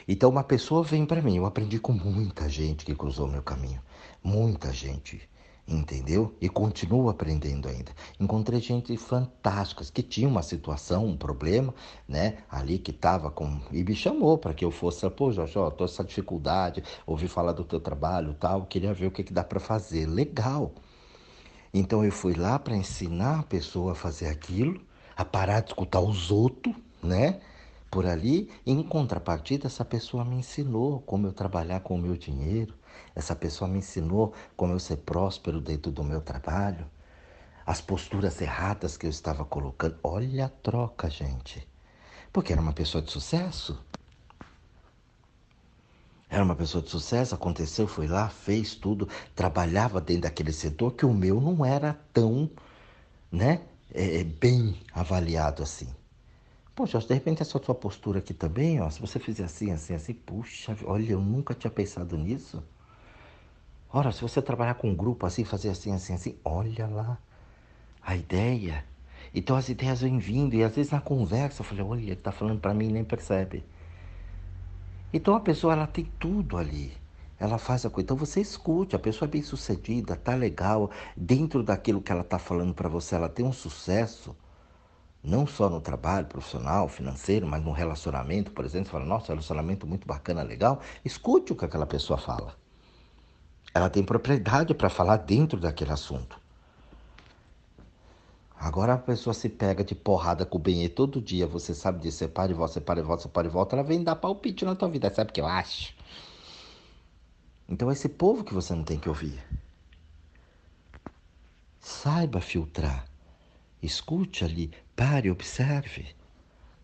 Então, 0.06 0.30
uma 0.30 0.44
pessoa 0.44 0.82
vem 0.82 1.04
para 1.04 1.20
mim. 1.20 1.37
Eu 1.37 1.46
aprendi 1.46 1.78
com 1.78 1.92
muita 1.92 2.48
gente 2.48 2.84
que 2.84 2.94
cruzou 2.94 3.26
meu 3.26 3.42
caminho. 3.42 3.82
Muita 4.28 4.74
gente, 4.74 5.26
entendeu? 5.66 6.36
E 6.38 6.50
continuo 6.50 7.08
aprendendo 7.08 7.66
ainda. 7.66 7.90
Encontrei 8.20 8.60
gente 8.60 8.94
fantástica 8.98 9.82
que 9.90 10.02
tinha 10.02 10.28
uma 10.28 10.42
situação, 10.42 11.06
um 11.06 11.16
problema, 11.16 11.74
né? 12.06 12.36
Ali 12.50 12.78
que 12.78 12.90
estava 12.90 13.30
com. 13.30 13.58
E 13.72 13.82
me 13.82 13.96
chamou 13.96 14.36
para 14.36 14.52
que 14.52 14.62
eu 14.62 14.70
fosse. 14.70 15.08
Pô, 15.08 15.32
Jorge, 15.32 15.58
ó, 15.58 15.70
tô 15.70 15.86
essa 15.86 16.04
dificuldade, 16.04 16.84
ouvi 17.06 17.26
falar 17.26 17.52
do 17.52 17.64
teu 17.64 17.80
trabalho 17.80 18.34
tal, 18.34 18.66
queria 18.66 18.92
ver 18.92 19.06
o 19.06 19.10
que, 19.10 19.24
que 19.24 19.32
dá 19.32 19.42
para 19.42 19.58
fazer. 19.58 20.04
Legal. 20.04 20.74
Então 21.72 22.04
eu 22.04 22.12
fui 22.12 22.34
lá 22.34 22.58
para 22.58 22.76
ensinar 22.76 23.38
a 23.38 23.44
pessoa 23.44 23.92
a 23.92 23.94
fazer 23.94 24.26
aquilo, 24.26 24.78
a 25.16 25.24
parar 25.24 25.60
de 25.60 25.70
escutar 25.70 26.00
os 26.00 26.30
outros, 26.30 26.76
né? 27.02 27.40
Por 27.90 28.07
ali, 28.07 28.51
em 28.66 28.83
contrapartida, 28.83 29.66
essa 29.66 29.85
pessoa 29.85 30.24
me 30.24 30.37
ensinou 30.37 31.01
como 31.01 31.27
eu 31.27 31.33
trabalhar 31.33 31.81
com 31.81 31.94
o 31.94 31.98
meu 31.98 32.16
dinheiro, 32.16 32.74
essa 33.14 33.35
pessoa 33.35 33.68
me 33.68 33.79
ensinou 33.79 34.35
como 34.57 34.74
eu 34.74 34.79
ser 34.79 34.98
próspero 34.98 35.61
dentro 35.61 35.90
do 35.90 36.05
meu 36.05 36.20
trabalho, 36.20 36.87
as 37.64 37.81
posturas 37.81 38.40
erradas 38.40 38.96
que 38.96 39.07
eu 39.07 39.11
estava 39.11 39.44
colocando. 39.44 39.98
Olha 40.03 40.46
a 40.46 40.48
troca, 40.48 41.09
gente. 41.09 41.66
Porque 42.33 42.53
era 42.53 42.61
uma 42.61 42.72
pessoa 42.72 43.03
de 43.03 43.11
sucesso. 43.11 43.79
Era 46.31 46.44
uma 46.44 46.55
pessoa 46.55 46.83
de 46.83 46.90
sucesso, 46.90 47.35
aconteceu, 47.35 47.88
foi 47.88 48.07
lá, 48.07 48.29
fez 48.29 48.74
tudo, 48.74 49.09
trabalhava 49.35 49.98
dentro 50.01 50.22
daquele 50.22 50.53
setor 50.53 50.92
que 50.92 51.07
o 51.07 51.14
meu 51.14 51.40
não 51.40 51.64
era 51.64 51.98
tão, 52.12 52.51
né, 53.33 53.62
é, 53.94 54.22
bem 54.24 54.79
avaliado 54.92 55.62
assim. 55.62 55.88
Poxa, 56.78 57.00
de 57.00 57.12
repente 57.12 57.42
essa 57.42 57.58
sua 57.58 57.74
postura 57.74 58.20
aqui 58.20 58.32
também, 58.32 58.80
ó, 58.80 58.88
se 58.88 59.00
você 59.00 59.18
fizer 59.18 59.42
assim, 59.42 59.72
assim, 59.72 59.94
assim, 59.94 60.14
puxa, 60.14 60.76
olha, 60.84 61.10
eu 61.10 61.20
nunca 61.20 61.52
tinha 61.52 61.72
pensado 61.72 62.16
nisso. 62.16 62.62
Ora, 63.92 64.12
se 64.12 64.22
você 64.22 64.40
trabalhar 64.40 64.74
com 64.74 64.88
um 64.90 64.94
grupo 64.94 65.26
assim, 65.26 65.44
fazer 65.44 65.70
assim, 65.70 65.92
assim, 65.92 66.14
assim, 66.14 66.36
olha 66.44 66.86
lá 66.86 67.18
a 68.00 68.14
ideia. 68.14 68.84
Então 69.34 69.56
as 69.56 69.68
ideias 69.68 70.02
vêm 70.02 70.18
vindo 70.20 70.54
e 70.54 70.62
às 70.62 70.76
vezes 70.76 70.92
na 70.92 71.00
conversa 71.00 71.62
eu 71.62 71.64
falei, 71.64 71.82
olha, 71.84 72.00
ele 72.00 72.12
está 72.12 72.30
falando 72.30 72.60
para 72.60 72.72
mim 72.72 72.90
e 72.90 72.92
nem 72.92 73.04
percebe. 73.04 73.64
Então 75.12 75.34
a 75.34 75.40
pessoa 75.40 75.72
ela 75.72 75.88
tem 75.88 76.04
tudo 76.20 76.56
ali. 76.56 76.96
Ela 77.40 77.58
faz 77.58 77.84
a 77.84 77.90
coisa. 77.90 78.04
Então 78.04 78.16
você 78.16 78.40
escute, 78.40 78.94
a 78.94 79.00
pessoa 79.00 79.26
é 79.28 79.32
bem 79.32 79.42
sucedida, 79.42 80.14
tá 80.14 80.36
legal, 80.36 80.92
dentro 81.16 81.64
daquilo 81.64 82.00
que 82.00 82.12
ela 82.12 82.22
está 82.22 82.38
falando 82.38 82.72
para 82.72 82.88
você, 82.88 83.16
ela 83.16 83.28
tem 83.28 83.44
um 83.44 83.52
sucesso. 83.52 84.36
Não 85.22 85.46
só 85.46 85.68
no 85.68 85.81
trabalho 85.81 86.26
profissional, 86.26 86.88
financeiro, 86.88 87.46
mas 87.46 87.62
no 87.62 87.72
relacionamento, 87.72 88.52
por 88.52 88.64
exemplo, 88.64 88.87
você 88.87 88.92
fala, 88.92 89.04
nossa, 89.04 89.33
relacionamento 89.33 89.87
muito 89.87 90.07
bacana, 90.07 90.42
legal. 90.42 90.81
Escute 91.04 91.52
o 91.52 91.57
que 91.57 91.64
aquela 91.64 91.87
pessoa 91.87 92.18
fala. 92.18 92.54
Ela 93.74 93.90
tem 93.90 94.02
propriedade 94.02 94.74
para 94.74 94.88
falar 94.88 95.16
dentro 95.16 95.59
daquele 95.59 95.92
assunto. 95.92 96.40
Agora 98.61 98.94
a 98.94 98.98
pessoa 98.98 99.33
se 99.33 99.48
pega 99.48 99.85
de 99.85 99.94
porrada 99.94 100.44
com 100.44 100.59
o 100.59 100.61
Benê 100.61 100.88
todo 100.88 101.22
dia, 101.22 101.46
você 101.46 101.72
sabe 101.72 102.00
disso, 102.00 102.18
você 102.18 102.28
para 102.28 102.50
e 102.50 102.54
volta, 102.54 102.74
você 102.74 102.81
para 102.81 102.98
e 102.98 103.02
volta, 103.02 103.22
você 103.22 103.28
para 103.28 103.46
e 103.46 103.50
volta, 103.50 103.76
ela 103.76 103.85
vem 103.85 104.02
dar 104.02 104.16
palpite 104.16 104.64
na 104.64 104.74
tua 104.74 104.88
vida, 104.88 105.12
sabe 105.14 105.31
o 105.31 105.33
que 105.33 105.40
eu 105.40 105.46
acho? 105.46 105.94
Então 107.68 107.88
é 107.88 107.92
esse 107.92 108.09
povo 108.09 108.42
que 108.42 108.52
você 108.52 108.74
não 108.74 108.83
tem 108.83 108.98
que 108.98 109.09
ouvir. 109.09 109.40
Saiba 111.78 112.40
filtrar. 112.40 113.07
Escute 113.82 114.44
ali, 114.44 114.72
pare, 114.96 115.30
observe. 115.30 116.14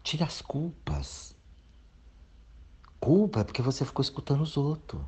Tire 0.02 0.22
as 0.22 0.40
culpas. 0.40 1.34
Culpa 3.00 3.40
é 3.40 3.44
porque 3.44 3.62
você 3.62 3.84
ficou 3.84 4.02
escutando 4.02 4.42
os 4.42 4.56
outros. 4.56 5.02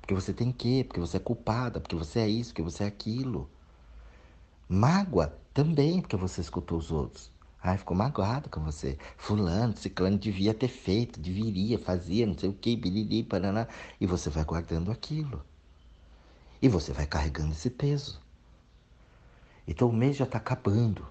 Porque 0.00 0.12
você 0.12 0.32
tem 0.32 0.52
que, 0.52 0.84
porque 0.84 1.00
você 1.00 1.16
é 1.16 1.20
culpada, 1.20 1.80
porque 1.80 1.96
você 1.96 2.20
é 2.20 2.28
isso, 2.28 2.50
porque 2.50 2.62
você 2.62 2.84
é 2.84 2.86
aquilo. 2.86 3.48
Mágoa 4.68 5.38
também, 5.54 6.00
porque 6.00 6.16
você 6.16 6.40
escutou 6.40 6.78
os 6.78 6.90
outros. 6.90 7.30
Ai, 7.62 7.78
ficou 7.78 7.96
magoado 7.96 8.50
com 8.50 8.60
você. 8.60 8.98
Fulano, 9.16 9.76
ciclano 9.76 10.18
devia 10.18 10.52
ter 10.52 10.68
feito, 10.68 11.18
deveria, 11.18 11.78
fazia, 11.78 12.26
não 12.26 12.36
sei 12.36 12.50
o 12.50 12.52
que, 12.52 12.76
bilili, 12.76 13.22
paraná. 13.22 13.66
E 14.00 14.06
você 14.06 14.28
vai 14.28 14.44
guardando 14.44 14.90
aquilo. 14.90 15.42
E 16.60 16.68
você 16.68 16.92
vai 16.92 17.06
carregando 17.06 17.52
esse 17.52 17.70
peso. 17.70 18.23
Então 19.66 19.88
o 19.88 19.92
mês 19.92 20.16
já 20.16 20.24
está 20.24 20.38
acabando. 20.38 21.06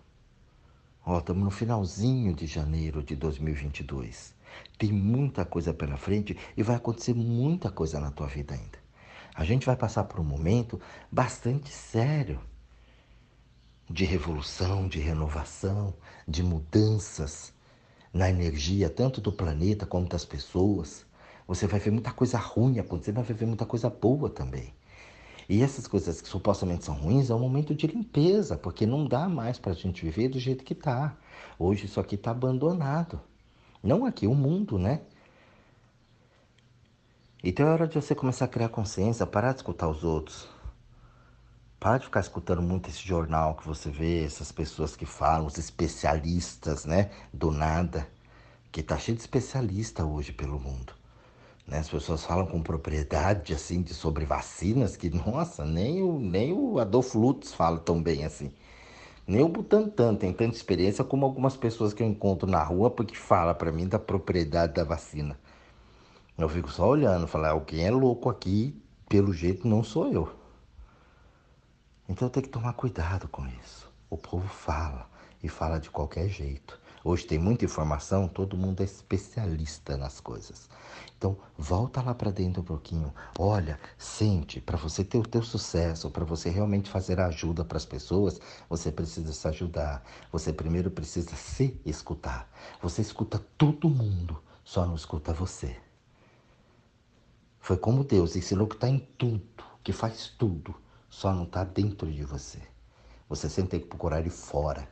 Ó, 1.06 1.18
estamos 1.20 1.44
no 1.44 1.52
finalzinho 1.52 2.34
de 2.34 2.46
janeiro 2.46 3.04
de 3.04 3.16
2022. 3.16 4.34
Tem 4.78 4.92
muita 4.92 5.44
coisa 5.44 5.74
pela 5.74 5.98
frente 5.98 6.38
e 6.56 6.64
vai 6.64 6.76
acontecer 6.76 7.14
muita 7.14 7.72
coisa 7.72 8.00
na 8.00 8.12
tua 8.12 8.28
vida 8.28 8.54
ainda. 8.54 8.84
A 9.36 9.44
gente 9.44 9.66
vai 9.66 9.76
passar 9.76 10.04
por 10.04 10.20
um 10.20 10.24
momento 10.24 10.80
bastante 11.12 11.70
sério 11.72 12.40
de 13.90 14.06
revolução, 14.06 14.88
de 14.88 15.00
renovação, 15.00 15.94
de 16.28 16.44
mudanças 16.44 17.54
na 18.14 18.30
energia, 18.30 18.90
tanto 18.90 19.20
do 19.20 19.32
planeta 19.32 19.86
como 19.86 20.08
das 20.08 20.24
pessoas. 20.24 21.06
Você 21.48 21.66
vai 21.68 21.80
ver 21.80 21.92
muita 21.92 22.12
coisa 22.12 22.38
ruim 22.38 22.80
acontecer, 22.80 23.12
mas 23.12 23.28
vai 23.28 23.36
ver 23.36 23.48
muita 23.48 23.66
coisa 23.66 23.90
boa 23.90 24.30
também. 24.30 24.74
E 25.48 25.62
essas 25.62 25.88
coisas 25.88 26.22
que 26.22 26.28
supostamente 26.28 26.86
são 26.86 26.96
ruins 26.96 27.30
é 27.30 27.36
um 27.36 27.40
momento 27.40 27.76
de 27.76 27.88
limpeza, 27.88 28.58
porque 28.58 28.86
não 28.86 29.06
dá 29.06 29.28
mais 29.28 29.60
para 29.60 29.72
a 29.72 29.76
gente 29.76 30.04
viver 30.04 30.30
do 30.30 30.40
jeito 30.40 30.64
que 30.64 30.74
está. 30.74 31.16
Hoje 31.60 31.86
isso 31.86 32.00
aqui 32.00 32.16
está 32.16 32.32
abandonado. 32.32 33.20
Não 33.82 34.06
aqui, 34.06 34.26
o 34.28 34.34
mundo, 34.34 34.80
né? 34.80 35.02
Então 37.44 37.68
é 37.68 37.72
hora 37.72 37.88
de 37.88 37.96
você 37.96 38.16
começar 38.16 38.46
a 38.46 38.48
criar 38.48 38.70
consciência, 38.70 39.28
parar 39.28 39.52
de 39.52 39.58
escutar 39.58 39.90
os 39.90 40.04
outros. 40.04 40.48
Para 41.78 41.98
de 41.98 42.06
ficar 42.06 42.22
escutando 42.22 42.62
muito 42.62 42.90
esse 42.90 43.06
jornal 43.06 43.56
que 43.56 43.68
você 43.68 43.90
vê, 43.90 44.24
essas 44.24 44.54
pessoas 44.54 44.96
que 44.96 45.06
falam, 45.06 45.46
os 45.46 45.58
especialistas, 45.58 46.86
né? 46.86 47.12
Do 47.34 47.52
nada. 47.52 48.08
Que 48.72 48.82
tá 48.82 48.98
cheio 48.98 49.18
de 49.18 49.22
especialista 49.22 50.06
hoje 50.06 50.32
pelo 50.32 50.58
mundo. 50.58 50.94
Né? 51.68 51.80
As 51.80 51.90
pessoas 51.90 52.24
falam 52.24 52.46
com 52.46 52.62
propriedade 52.62 53.54
assim 53.54 53.82
de 53.82 53.94
sobre 53.94 54.26
vacinas 54.26 54.98
que, 54.98 55.10
nossa, 55.10 55.66
nem 55.66 56.02
o, 56.02 56.20
nem 56.20 56.54
o 56.54 56.80
Adolfo 56.80 57.20
Lutz 57.20 57.54
fala 57.54 57.80
tão 57.80 58.02
bem 58.02 58.26
assim. 58.26 58.52
Nem 59.26 59.42
o 59.42 59.48
Butantan 59.48 60.16
tem 60.16 60.34
tanta 60.34 60.56
experiência 60.56 61.04
como 61.04 61.26
algumas 61.26 61.56
pessoas 61.56 61.94
que 61.94 62.04
eu 62.04 62.08
encontro 62.08 62.50
na 62.50 62.62
rua 62.62 62.92
porque 62.92 63.16
fala 63.16 63.54
para 63.56 63.72
mim 63.72 63.88
da 63.88 63.98
propriedade 63.98 64.74
da 64.74 64.84
vacina. 64.84 65.40
Eu 66.38 66.50
fico 66.50 66.70
só 66.72 66.90
olhando, 66.90 67.28
falar, 67.28 67.52
alguém 67.52 67.86
é 67.86 67.92
louco 67.92 68.30
aqui, 68.30 68.76
pelo 69.08 69.32
jeito 69.32 69.68
não 69.68 69.84
sou 69.84 70.12
eu. 70.12 70.30
Então 72.10 72.28
tem 72.28 72.44
que 72.44 72.50
tomar 72.50 72.74
cuidado 72.74 73.28
com 73.30 73.48
isso. 73.48 73.90
O 74.10 74.18
povo 74.18 74.48
fala 74.48 75.10
e 75.42 75.48
fala 75.48 75.80
de 75.80 75.90
qualquer 75.90 76.28
jeito. 76.28 76.80
Hoje 77.06 77.26
tem 77.26 77.38
muita 77.38 77.66
informação, 77.66 78.30
todo 78.30 78.56
mundo 78.56 78.80
é 78.80 78.86
especialista 78.86 79.98
nas 79.98 80.22
coisas. 80.22 80.70
Então, 81.18 81.38
volta 81.58 82.02
lá 82.02 82.16
para 82.16 82.32
dentro 82.32 82.62
um 82.62 82.66
pouquinho. 82.66 83.14
Olha, 83.38 83.78
sente, 83.98 84.62
para 84.62 84.78
você 84.78 85.04
ter 85.04 85.18
o 85.18 85.28
teu 85.28 85.44
sucesso, 85.44 86.10
para 86.10 86.24
você 86.24 86.50
realmente 86.50 86.90
fazer 86.90 87.20
ajuda 87.20 87.66
para 87.66 87.76
as 87.76 87.84
pessoas, 87.84 88.40
você 88.70 88.90
precisa 88.90 89.34
se 89.34 89.46
ajudar. 89.50 90.02
Você 90.32 90.54
primeiro 90.54 90.90
precisa 90.90 91.36
se 91.36 91.78
escutar. 91.86 92.50
Você 92.82 93.02
escuta 93.02 93.38
todo 93.58 93.90
mundo, 93.90 94.42
só 94.64 94.86
não 94.86 94.96
escuta 94.96 95.34
você. 95.34 95.76
Foi 97.60 97.76
como 97.76 98.06
Deus 98.06 98.38
ensinou 98.38 98.66
que 98.66 98.76
está 98.76 98.88
em 98.88 99.00
tudo, 99.18 99.44
que 99.84 99.92
faz 99.92 100.34
tudo, 100.38 100.74
só 101.10 101.34
não 101.34 101.44
está 101.44 101.66
dentro 101.66 102.10
de 102.10 102.24
você. 102.24 102.60
Você 103.28 103.50
sempre 103.50 103.72
tem 103.72 103.80
que 103.82 103.88
procurar 103.88 104.22
ele 104.22 104.30
fora 104.30 104.88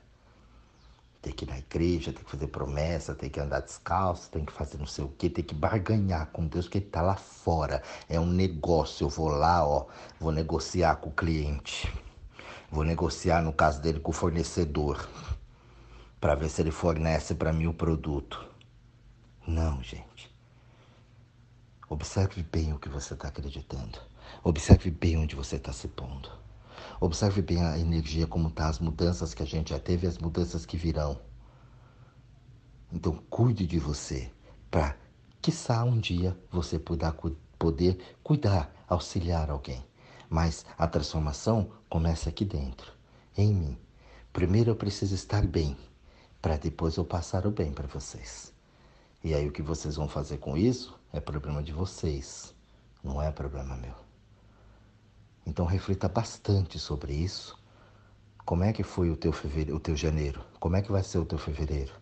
tem 1.22 1.32
que 1.32 1.46
ir 1.46 1.50
na 1.50 1.60
igreja, 1.60 2.12
tem 2.12 2.24
que 2.24 2.32
fazer 2.32 2.48
promessa, 2.48 3.14
tem 3.14 3.30
que 3.30 3.40
andar 3.40 3.60
descalço, 3.60 4.30
tem 4.32 4.44
que 4.44 4.52
fazer 4.52 4.78
não 4.80 4.88
sei 4.88 5.06
o 5.06 5.10
que, 5.10 5.30
tem 5.30 5.44
que 5.44 5.54
barganhar 5.54 6.28
com 6.28 6.48
Deus, 6.48 6.68
que 6.68 6.80
ele 6.80 6.86
está 6.86 7.02
lá 7.02 7.16
fora. 7.16 7.84
É 8.10 8.20
um 8.20 8.26
negócio. 8.26 9.06
Eu 9.06 9.10
vou 9.10 9.30
lá, 9.30 9.66
ó, 9.66 9.86
vou 10.20 10.32
negociar 10.32 10.96
com 10.96 11.10
o 11.10 11.14
cliente. 11.14 11.94
Vou 12.72 12.84
negociar, 12.84 13.42
no 13.42 13.54
caso 13.54 13.82
dele, 13.82 14.00
com 14.00 14.12
o 14.12 14.14
fornecedor. 14.14 15.08
Para 16.20 16.36
ver 16.36 16.50
se 16.50 16.62
ele 16.62 16.72
fornece 16.72 17.36
para 17.36 17.54
mim 17.54 17.68
o 17.68 17.74
produto. 17.74 18.44
Não, 19.46 19.84
gente. 19.84 20.32
Observe 21.88 22.42
bem 22.42 22.74
o 22.74 22.80
que 22.80 22.90
você 22.90 23.14
está 23.14 23.28
acreditando. 23.28 24.00
Observe 24.44 24.90
bem 24.90 25.18
onde 25.18 25.36
você 25.36 25.58
está 25.58 25.74
se 25.74 25.88
pondo. 25.90 26.32
Observe 27.00 27.41
bem 27.41 27.63
a 27.63 27.78
energia, 27.78 28.28
como 28.28 28.48
está, 28.48 28.67
as 28.67 28.80
mudanças 28.80 29.34
que 29.34 29.44
a 29.44 29.46
gente 29.46 29.72
já 29.72 29.80
teve 29.80 30.08
as 30.08 30.17
mudanças 30.17 30.65
que 30.65 30.78
virão. 30.78 31.20
Então, 32.91 33.22
cuide 33.30 33.65
de 33.65 33.80
você, 33.80 34.32
para, 34.70 34.98
quiçá, 35.41 35.84
um 35.84 35.98
dia 35.98 36.38
você 36.52 36.78
poder, 36.78 37.13
poder 37.58 38.17
cuidar, 38.24 38.74
auxiliar 38.88 39.50
alguém. 39.50 39.86
Mas 40.30 40.65
a 40.78 40.88
transformação 40.88 41.72
começa 41.89 42.30
aqui 42.30 42.46
dentro, 42.46 42.91
em 43.38 43.54
mim. 43.54 43.78
Primeiro 44.34 44.72
eu 44.72 44.76
preciso 44.76 45.15
estar 45.15 45.46
bem, 45.46 45.78
para 46.41 46.58
depois 46.58 46.96
eu 46.98 47.06
passar 47.06 47.46
o 47.46 47.52
bem 47.52 47.72
para 47.72 47.88
vocês. 47.88 48.54
E 49.24 49.34
aí 49.34 49.48
o 49.48 49.52
que 49.52 49.62
vocês 49.62 49.96
vão 49.96 50.08
fazer 50.08 50.38
com 50.38 50.58
isso 50.58 50.98
é 51.13 51.20
problema 51.20 51.62
de 51.62 51.72
vocês, 51.72 52.54
não 53.04 53.22
é 53.22 53.32
problema 53.32 53.76
meu. 53.78 54.11
Então 55.45 55.65
reflita 55.65 56.08
bastante 56.08 56.77
sobre 56.77 57.13
isso. 57.13 57.58
Como 58.45 58.63
é 58.63 58.73
que 58.73 58.84
foi 58.84 59.10
o 59.10 59.17
teu 59.17 59.32
fevereiro, 59.32 59.75
o 59.75 59.80
teu 59.80 59.95
janeiro? 59.95 60.43
Como 60.60 60.75
é 60.75 60.82
que 60.82 60.91
vai 60.91 61.04
ser 61.04 61.19
o 61.19 61.25
teu 61.25 61.38
fevereiro? 61.38 61.93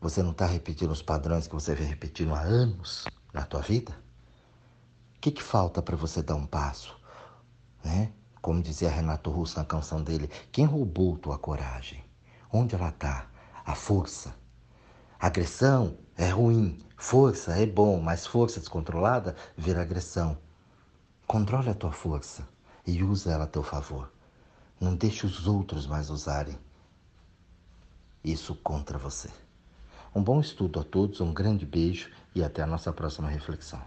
Você 0.00 0.22
não 0.22 0.30
está 0.30 0.46
repetindo 0.46 0.90
os 0.90 1.02
padrões 1.02 1.46
que 1.46 1.54
você 1.54 1.74
vem 1.74 1.86
repetindo 1.86 2.34
há 2.34 2.40
anos 2.40 3.04
na 3.32 3.44
tua 3.44 3.60
vida? 3.60 3.92
O 5.16 5.20
que, 5.20 5.30
que 5.30 5.42
falta 5.42 5.82
para 5.82 5.96
você 5.96 6.22
dar 6.22 6.36
um 6.36 6.46
passo? 6.46 6.96
Né? 7.84 8.12
Como 8.40 8.62
dizia 8.62 8.90
Renato 8.90 9.30
Russo 9.30 9.58
na 9.58 9.64
canção 9.64 10.02
dele, 10.02 10.30
quem 10.52 10.64
roubou 10.64 11.18
tua 11.18 11.38
coragem? 11.38 12.04
Onde 12.52 12.74
ela 12.74 12.90
está? 12.90 13.28
A 13.64 13.74
força. 13.74 14.34
Agressão 15.18 15.98
é 16.16 16.28
ruim, 16.28 16.78
força 16.96 17.58
é 17.58 17.66
bom, 17.66 18.00
mas 18.00 18.26
força 18.26 18.60
descontrolada 18.60 19.34
vira 19.56 19.82
agressão. 19.82 20.38
Controle 21.26 21.70
a 21.70 21.74
tua 21.74 21.90
força 21.90 22.48
e 22.86 23.02
usa 23.02 23.32
ela 23.32 23.44
a 23.44 23.48
teu 23.48 23.64
favor. 23.64 24.12
Não 24.80 24.94
deixe 24.94 25.26
os 25.26 25.48
outros 25.48 25.84
mais 25.84 26.08
usarem 26.08 26.56
isso 28.22 28.54
contra 28.54 28.96
você. 28.96 29.28
Um 30.14 30.22
bom 30.22 30.40
estudo 30.40 30.78
a 30.78 30.84
todos, 30.84 31.20
um 31.20 31.34
grande 31.34 31.66
beijo 31.66 32.10
e 32.32 32.44
até 32.44 32.62
a 32.62 32.66
nossa 32.66 32.92
próxima 32.92 33.28
reflexão. 33.28 33.82